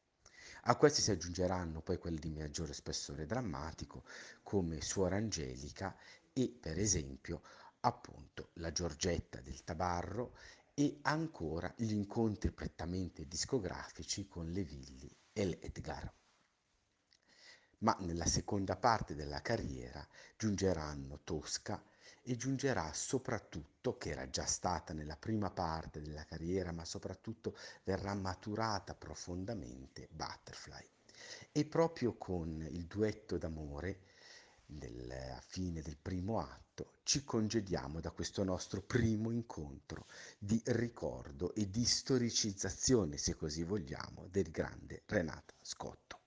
A 0.62 0.78
questi 0.78 1.02
si 1.02 1.12
aggiungeranno 1.12 1.82
poi 1.82 1.98
quelli 1.98 2.20
di 2.20 2.30
maggiore 2.30 2.72
spessore 2.72 3.26
drammatico, 3.26 4.06
come 4.42 4.80
Suora 4.80 5.18
Angelica 5.18 5.94
e, 6.32 6.48
per 6.48 6.80
esempio, 6.80 7.42
appunto 7.82 8.52
la 8.54 8.72
Giorgetta 8.72 9.42
del 9.42 9.66
Tabarro 9.66 10.38
e 10.76 11.00
ancora 11.04 11.72
gli 11.78 11.92
incontri 11.92 12.52
prettamente 12.52 13.28
discografici 13.28 14.28
con 14.28 14.52
le 14.52 14.64
Villi 14.64 15.16
e 15.32 15.46
l'Edgar. 15.46 16.12
Ma 17.80 17.96
nella 18.00 18.26
seconda 18.26 18.76
parte 18.76 19.14
della 19.14 19.42
carriera 19.42 20.08
giungeranno 20.38 21.20
Tosca 21.24 21.84
e 22.24 22.36
giungerà 22.38 22.92
soprattutto, 22.94 23.98
che 23.98 24.12
era 24.12 24.30
già 24.30 24.46
stata 24.46 24.94
nella 24.94 25.18
prima 25.18 25.52
parte 25.52 26.02
della 26.02 26.24
carriera, 26.26 26.72
ma 26.72 26.86
soprattutto 26.86 27.56
verrà 27.84 28.14
maturata 28.14 28.96
profondamente, 28.96 30.08
Butterfly. 30.10 30.90
E 31.52 31.66
proprio 31.66 32.16
con 32.18 32.66
il 32.72 32.86
duetto 32.86 33.38
d'amore, 33.38 34.00
nella 34.80 35.40
fine 35.46 35.82
del 35.82 35.98
primo 35.98 36.40
atto, 36.40 36.94
ci 37.04 37.24
congediamo 37.24 38.00
da 38.00 38.12
questo 38.12 38.44
nostro 38.44 38.82
primo 38.82 39.32
incontro 39.32 40.08
di 40.38 40.62
ricordo 40.66 41.54
e 41.54 41.70
di 41.70 41.86
storicizzazione, 41.86 43.18
se 43.18 43.36
così 43.36 43.64
vogliamo, 43.64 44.28
del 44.30 44.50
grande 44.52 45.04
Renata 45.06 45.54
Scotto. 45.62 46.20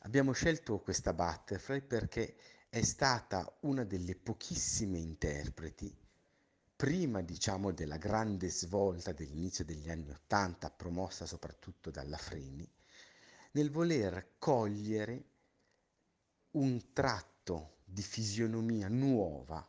Abbiamo 0.00 0.32
scelto 0.32 0.78
questa 0.78 1.12
Butterfly 1.12 1.80
perché 1.82 2.36
è 2.68 2.82
stata 2.82 3.56
una 3.60 3.84
delle 3.84 4.14
pochissime 4.14 4.98
interpreti, 4.98 5.94
prima 6.76 7.22
diciamo 7.22 7.72
della 7.72 7.96
grande 7.96 8.48
svolta 8.50 9.12
dell'inizio 9.12 9.64
degli 9.64 9.90
anni 9.90 10.10
Ottanta, 10.10 10.70
promossa 10.70 11.26
soprattutto 11.26 11.90
dalla 11.90 12.18
Freni, 12.18 12.70
nel 13.52 13.70
voler 13.70 14.34
cogliere 14.38 15.24
un 16.56 16.92
tratto 16.92 17.80
di 17.84 18.02
fisionomia 18.02 18.88
nuova 18.88 19.66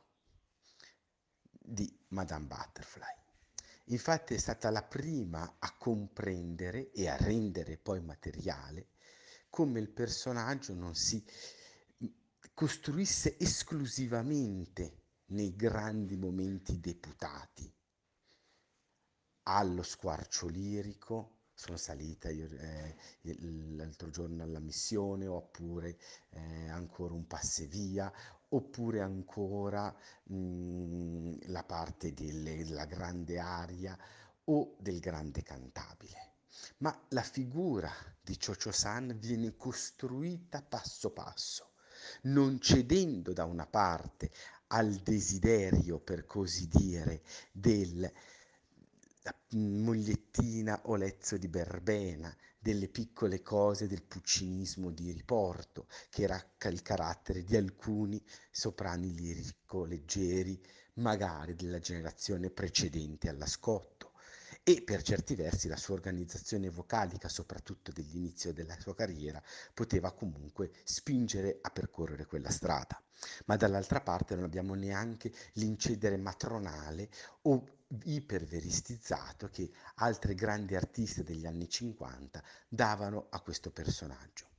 di 1.51 1.93
Madame 2.09 2.45
Butterfly. 2.45 3.15
Infatti 3.85 4.33
è 4.33 4.37
stata 4.37 4.69
la 4.69 4.83
prima 4.83 5.57
a 5.59 5.75
comprendere 5.77 6.91
e 6.91 7.07
a 7.07 7.17
rendere 7.17 7.77
poi 7.77 8.01
materiale 8.01 8.89
come 9.49 9.79
il 9.79 9.89
personaggio 9.89 10.73
non 10.73 10.93
si 10.95 11.23
costruisse 12.53 13.37
esclusivamente 13.39 15.03
nei 15.27 15.55
grandi 15.55 16.15
momenti 16.15 16.79
deputati 16.79 17.73
allo 19.43 19.83
squarcio 19.83 20.47
lirico. 20.47 21.36
Sono 21.59 21.75
salita 21.75 22.29
io, 22.29 22.47
eh, 22.51 22.95
l'altro 23.75 24.11
giorno 24.11 24.43
alla 24.43 24.59
missione, 24.59 25.25
oppure 25.25 25.97
eh, 26.29 26.69
ancora 26.69 27.15
un 27.15 27.25
passevia, 27.25 28.13
oppure 28.49 29.01
ancora 29.01 29.91
mh, 30.25 30.35
mm, 30.35 31.33
la 31.47 31.63
parte 31.63 32.13
della 32.13 32.85
grande 32.85 33.39
aria 33.39 33.97
o 34.45 34.75
del 34.77 34.99
grande 34.99 35.41
cantabile. 35.41 36.33
Ma 36.77 36.95
la 37.09 37.23
figura 37.23 37.91
di 38.21 38.37
Chocho 38.37 38.71
San 38.71 39.17
viene 39.19 39.55
costruita 39.55 40.61
passo 40.61 41.09
passo 41.09 41.71
non 42.23 42.59
cedendo 42.59 43.33
da 43.33 43.45
una 43.45 43.65
parte 43.65 44.29
al 44.67 44.93
desiderio, 44.97 45.99
per 45.99 46.25
così 46.25 46.67
dire, 46.67 47.23
del 47.51 48.11
mogliettina 49.51 50.81
o 50.85 50.95
lezzo 50.95 51.37
di 51.37 51.47
verbena, 51.47 52.35
delle 52.59 52.87
piccole 52.87 53.41
cose 53.41 53.87
del 53.87 54.03
puccinismo 54.03 54.91
di 54.91 55.11
riporto, 55.11 55.87
che 56.09 56.23
era 56.23 56.43
il 56.69 56.81
carattere 56.81 57.43
di 57.43 57.55
alcuni 57.55 58.21
soprani 58.51 59.13
lirico 59.13 59.85
leggeri, 59.85 60.61
magari 60.95 61.55
della 61.55 61.79
generazione 61.79 62.49
precedente 62.49 63.29
alla 63.29 63.45
Scott 63.45 64.06
e 64.69 64.81
per 64.81 65.01
certi 65.01 65.33
versi 65.33 65.69
la 65.69 65.77
sua 65.77 65.93
organizzazione 65.93 66.69
vocalica, 66.69 67.29
soprattutto 67.29 67.93
dell'inizio 67.93 68.51
della 68.51 68.77
sua 68.77 68.93
carriera, 68.93 69.41
poteva 69.73 70.11
comunque 70.11 70.71
spingere 70.83 71.59
a 71.61 71.69
percorrere 71.69 72.25
quella 72.25 72.49
strada. 72.49 73.01
Ma 73.45 73.55
dall'altra 73.55 74.01
parte 74.01 74.35
non 74.35 74.43
abbiamo 74.43 74.73
neanche 74.73 75.31
l'incedere 75.53 76.17
matronale 76.17 77.09
o 77.43 77.63
iperveristizzato 78.03 79.47
che 79.47 79.71
altre 79.95 80.35
grandi 80.35 80.75
artiste 80.75 81.23
degli 81.23 81.45
anni 81.45 81.69
50 81.69 82.43
davano 82.67 83.27
a 83.29 83.39
questo 83.39 83.71
personaggio. 83.71 84.49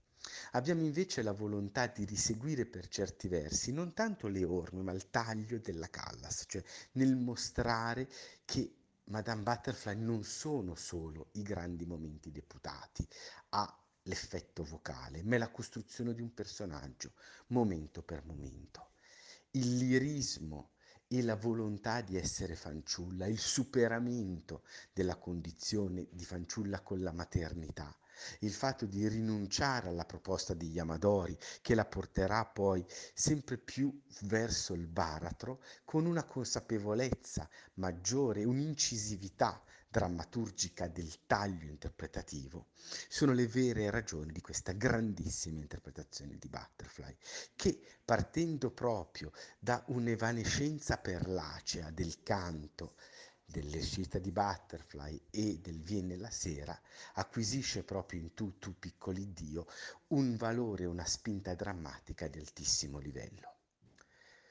Abbiamo 0.52 0.85
invece 0.85 1.20
la 1.20 1.32
volontà 1.32 1.86
di 1.86 2.06
riseguire 2.06 2.64
per 2.64 2.89
certi 2.89 3.28
versi 3.28 3.72
non 3.72 3.93
tanto 3.93 4.26
le 4.28 4.44
orme, 4.44 4.80
ma 4.80 4.93
il 4.93 5.10
taglio 5.10 5.59
della 5.59 5.89
Callas, 5.90 6.44
cioè 6.48 6.62
nel 6.93 7.14
mostrare 7.14 8.09
che 8.47 8.77
Madame 9.09 9.43
Butterfly 9.43 9.97
non 9.97 10.22
sono 10.22 10.74
solo 10.74 11.28
i 11.32 11.43
grandi 11.43 11.86
momenti 11.86 12.30
deputati 12.30 13.06
a 13.51 13.82
l'effetto 14.02 14.64
vocale, 14.64 15.22
ma 15.22 15.36
è 15.36 15.39
la 15.39 15.51
costruzione 15.51 16.14
di 16.14 16.20
un 16.20 16.35
personaggio, 16.35 17.12
momento 17.48 18.02
per 18.02 18.24
momento. 18.24 18.90
Il 19.52 19.76
lirismo 19.76 20.72
e 21.06 21.22
la 21.22 21.36
volontà 21.36 22.02
di 22.02 22.18
essere 22.18 22.55
fanciulla, 22.55 23.26
il 23.26 23.39
superamento 23.39 24.62
della 24.93 25.16
condizione 25.16 26.09
di 26.10 26.24
fanciulla 26.24 26.80
con 26.82 27.01
la 27.01 27.12
maternità, 27.12 27.97
il 28.40 28.52
fatto 28.52 28.86
di 28.86 29.06
rinunciare 29.08 29.88
alla 29.88 30.04
proposta 30.04 30.54
di 30.54 30.70
Yamadori 30.70 31.36
che 31.62 31.74
la 31.74 31.84
porterà 31.84 32.44
poi 32.44 32.84
sempre 33.14 33.58
più 33.58 34.00
verso 34.22 34.74
il 34.74 34.86
baratro 34.86 35.62
con 35.84 36.06
una 36.06 36.24
consapevolezza 36.24 37.48
maggiore, 37.74 38.44
un'incisività 38.44 39.62
drammaturgica 39.90 40.86
del 40.86 41.24
taglio 41.26 41.66
interpretativo, 41.66 42.66
sono 43.08 43.32
le 43.32 43.46
vere 43.46 43.90
ragioni 43.90 44.32
di 44.32 44.40
questa 44.40 44.72
grandissima 44.72 45.60
interpretazione 45.60 46.36
di 46.38 46.48
Butterfly, 46.48 47.16
che 47.56 47.80
partendo 48.04 48.70
proprio 48.70 49.32
da 49.58 49.82
un'evanescenza 49.88 50.98
perlacea 50.98 51.90
del 51.90 52.22
canto, 52.22 52.96
dell'uscita 53.50 54.18
di 54.18 54.30
Butterfly 54.30 55.18
e 55.30 55.58
del 55.58 55.80
Viene 55.80 56.18
la 56.18 56.30
sera, 56.30 56.78
acquisisce 57.14 57.82
proprio 57.82 58.20
in 58.20 58.34
Tu, 58.34 58.58
tu 58.58 58.78
piccoli 58.78 59.32
Dio, 59.32 59.66
un 60.08 60.36
valore, 60.36 60.84
una 60.84 61.06
spinta 61.06 61.54
drammatica 61.54 62.28
di 62.28 62.38
altissimo 62.38 62.98
livello. 62.98 63.54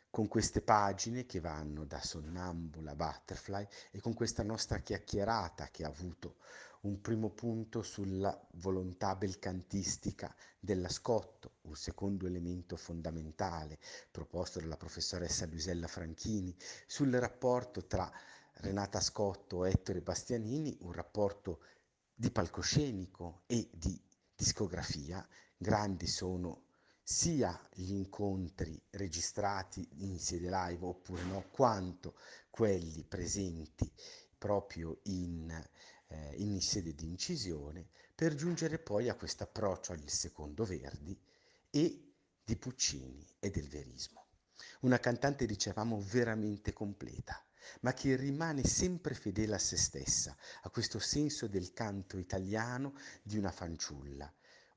Con 0.10 0.28
queste 0.28 0.61
pagine 0.61 1.28
che 1.28 1.40
vanno 1.40 1.86
da 1.86 2.02
Sonnambula 2.02 2.91
a 2.91 2.95
Butterfly 2.95 3.68
e 3.91 3.99
con 3.99 4.15
questa 4.15 4.41
nostra 4.41 4.80
chiacchierata 4.80 5.69
che 5.69 5.84
ha 5.84 5.90
avuto 5.90 6.38
un 6.82 6.99
primo 6.99 7.30
punto 7.30 7.84
sulla 7.84 8.36
volontà 8.53 9.15
belcantistica 9.15 10.34
della 10.60 10.90
Scotto, 10.90 11.57
un 11.61 11.76
secondo 11.76 12.26
elemento 12.26 12.76
fondamentale 12.78 13.78
proposto 14.10 14.60
dalla 14.60 14.78
professoressa 14.78 15.45
Luisella 15.45 15.88
Franchini 15.88 16.56
sul 16.88 17.11
rapporto 17.14 17.86
tra 17.86 18.11
Renata 18.60 19.00
Scotto, 19.00 19.66
Ettore 19.66 20.02
Bastianini, 20.02 20.78
un 20.82 20.92
rapporto 20.92 21.62
di 22.14 22.32
palcoscenico 22.32 23.44
e 23.46 23.70
di 23.72 24.02
discografia. 24.36 25.26
Grandi 25.56 26.08
sono 26.08 26.66
sia 27.04 27.58
gli 27.74 27.92
incontri 27.92 28.82
registrati 28.92 29.88
in 30.04 30.20
sede 30.20 30.50
live 30.50 30.86
oppure 30.86 31.24
no, 31.24 31.46
quanto 31.52 32.16
quelli 32.50 33.04
presenti 33.04 33.92
proprio 34.38 35.00
in, 35.04 35.50
eh, 36.08 36.34
in 36.38 36.60
sede 36.62 36.94
di 36.94 37.06
incisione, 37.06 37.88
per 38.14 38.36
giungere 38.36 38.80
poi 38.80 39.08
a 39.08 39.16
questo 39.16 39.44
approccio 39.44 39.94
al 39.94 40.10
secondo 40.10 40.66
Verdi 40.66 41.18
e 41.70 42.14
di 42.44 42.56
Puccini 42.56 43.26
e 43.40 43.52
del 43.52 43.68
verismo. 43.68 44.26
Una 44.82 45.00
cantante, 45.00 45.46
dicevamo, 45.46 46.02
veramente 46.02 46.74
completa, 46.74 47.47
ma 47.81 47.94
che 47.94 48.15
rimane 48.15 48.64
sempre 48.64 49.14
fedele 49.14 49.56
a 49.56 49.60
se 49.60 49.77
stessa, 49.77 50.35
a 50.64 50.69
questo 50.69 50.99
senso 50.99 51.48
del 51.48 51.73
canto 51.73 52.18
italiano 52.18 52.94
di 53.22 53.38
una 53.38 53.52
fanciulla, 53.52 54.31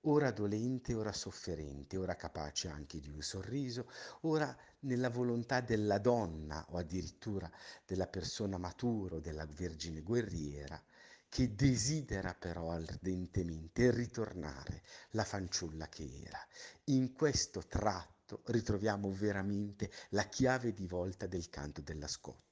ora 0.04 0.30
dolente, 0.30 0.94
ora 0.94 1.12
sofferente, 1.12 1.96
ora 1.96 2.16
capace 2.16 2.68
anche 2.68 3.00
di 3.00 3.10
un 3.10 3.20
sorriso, 3.20 3.90
ora 4.22 4.56
nella 4.80 5.10
volontà 5.10 5.60
della 5.60 5.98
donna 5.98 6.64
o 6.70 6.78
addirittura 6.78 7.50
della 7.84 8.06
persona 8.06 8.56
maturo, 8.56 9.20
della 9.20 9.46
vergine 9.46 10.00
guerriera, 10.00 10.82
che 11.28 11.54
desidera 11.54 12.34
però 12.34 12.70
ardentemente 12.70 13.90
ritornare 13.90 14.82
la 15.10 15.24
fanciulla 15.24 15.88
che 15.88 16.22
era. 16.24 16.44
In 16.84 17.12
questo 17.12 17.64
tratto 17.66 18.42
ritroviamo 18.46 19.12
veramente 19.12 19.90
la 20.10 20.24
chiave 20.24 20.72
di 20.72 20.86
volta 20.86 21.26
del 21.26 21.48
canto 21.48 21.82
della 21.82 22.08
Scotta 22.08 22.49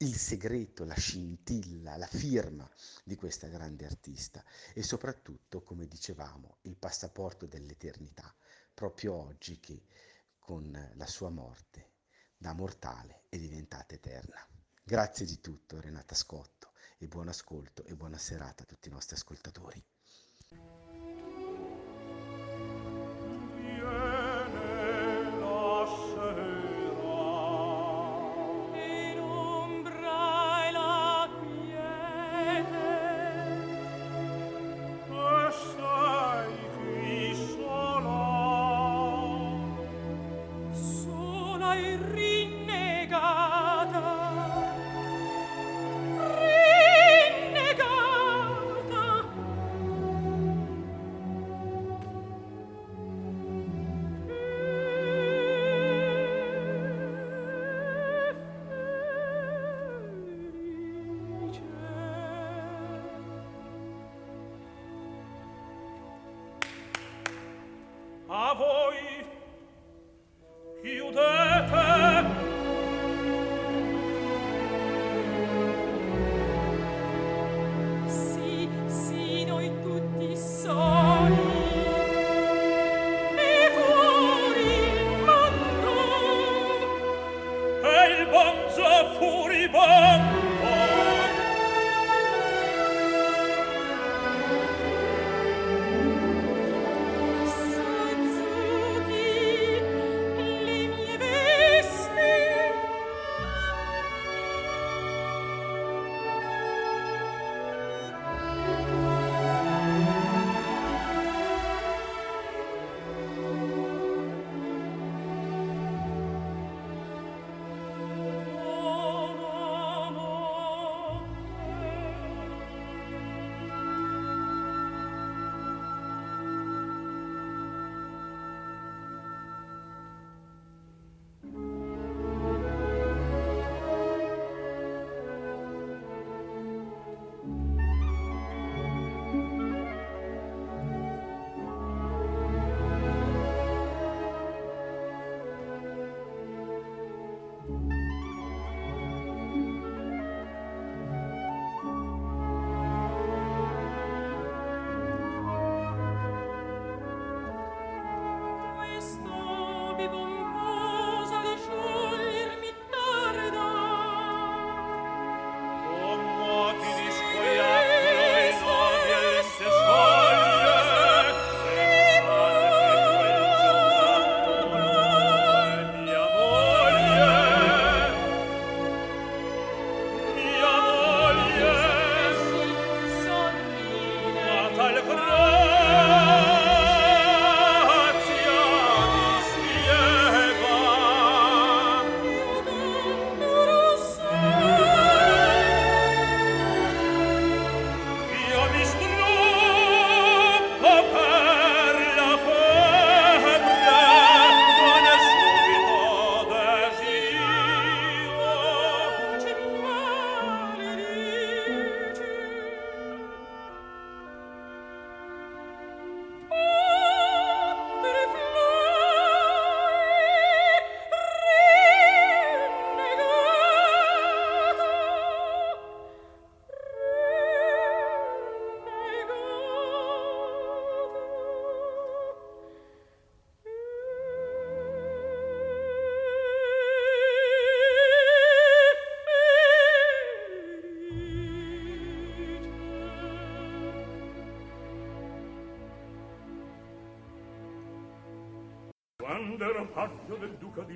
il 0.00 0.14
segreto, 0.14 0.84
la 0.84 0.94
scintilla, 0.94 1.96
la 1.96 2.06
firma 2.06 2.68
di 3.02 3.16
questa 3.16 3.48
grande 3.48 3.84
artista 3.84 4.44
e 4.72 4.82
soprattutto, 4.84 5.62
come 5.62 5.88
dicevamo, 5.88 6.58
il 6.62 6.76
passaporto 6.76 7.46
dell'eternità, 7.46 8.32
proprio 8.72 9.14
oggi 9.14 9.58
che 9.58 9.86
con 10.38 10.92
la 10.94 11.06
sua 11.06 11.30
morte 11.30 11.94
da 12.36 12.52
mortale 12.52 13.22
è 13.28 13.38
diventata 13.38 13.94
eterna. 13.94 14.46
Grazie 14.84 15.26
di 15.26 15.40
tutto 15.40 15.80
Renata 15.80 16.14
Scotto 16.14 16.70
e 16.98 17.08
buon 17.08 17.26
ascolto 17.26 17.84
e 17.84 17.96
buona 17.96 18.18
serata 18.18 18.62
a 18.62 18.66
tutti 18.66 18.88
i 18.88 18.92
nostri 18.92 19.16
ascoltatori. 19.16 19.84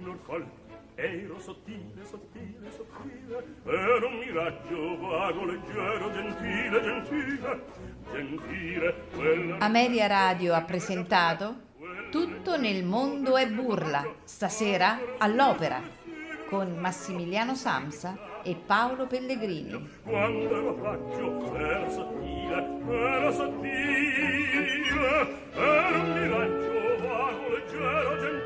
Di 0.03 0.09
Norfolk 0.09 0.47
ero 0.95 1.39
sottile, 1.39 2.05
sottile, 2.05 2.70
sottile 2.70 3.45
ero 3.65 4.09
un 4.09 4.19
miraggio 4.19 4.99
vago, 4.99 5.45
leggero, 5.45 6.12
gentile, 6.12 6.83
gentile 6.83 7.62
gentile 8.12 8.95
quella 9.15 9.59
Ameria 9.59 10.07
Radio 10.09 10.55
ha 10.55 10.62
presentato 10.62 11.70
Tutto 12.11 12.59
nel 12.59 12.85
mondo 12.85 13.39
è 13.39 13.49
burla, 13.49 14.05
stasera 14.24 14.99
all'opera, 15.16 15.81
con 16.47 16.77
Massimiliano 16.77 17.55
Samsa 17.55 18.43
e 18.43 18.55
Paolo 18.55 19.07
Pellegrini. 19.07 19.89
quando 20.03 20.55
ero 20.55 20.83
raggio 20.83 21.55
era 21.57 21.89
sottile 21.89 22.81
era 22.87 23.31
sottile 23.33 24.61
era 25.55 25.97
un 25.97 26.12
miraggio 26.12 27.07
vago, 27.07 27.49
leggero, 27.49 28.20
gentile 28.20 28.41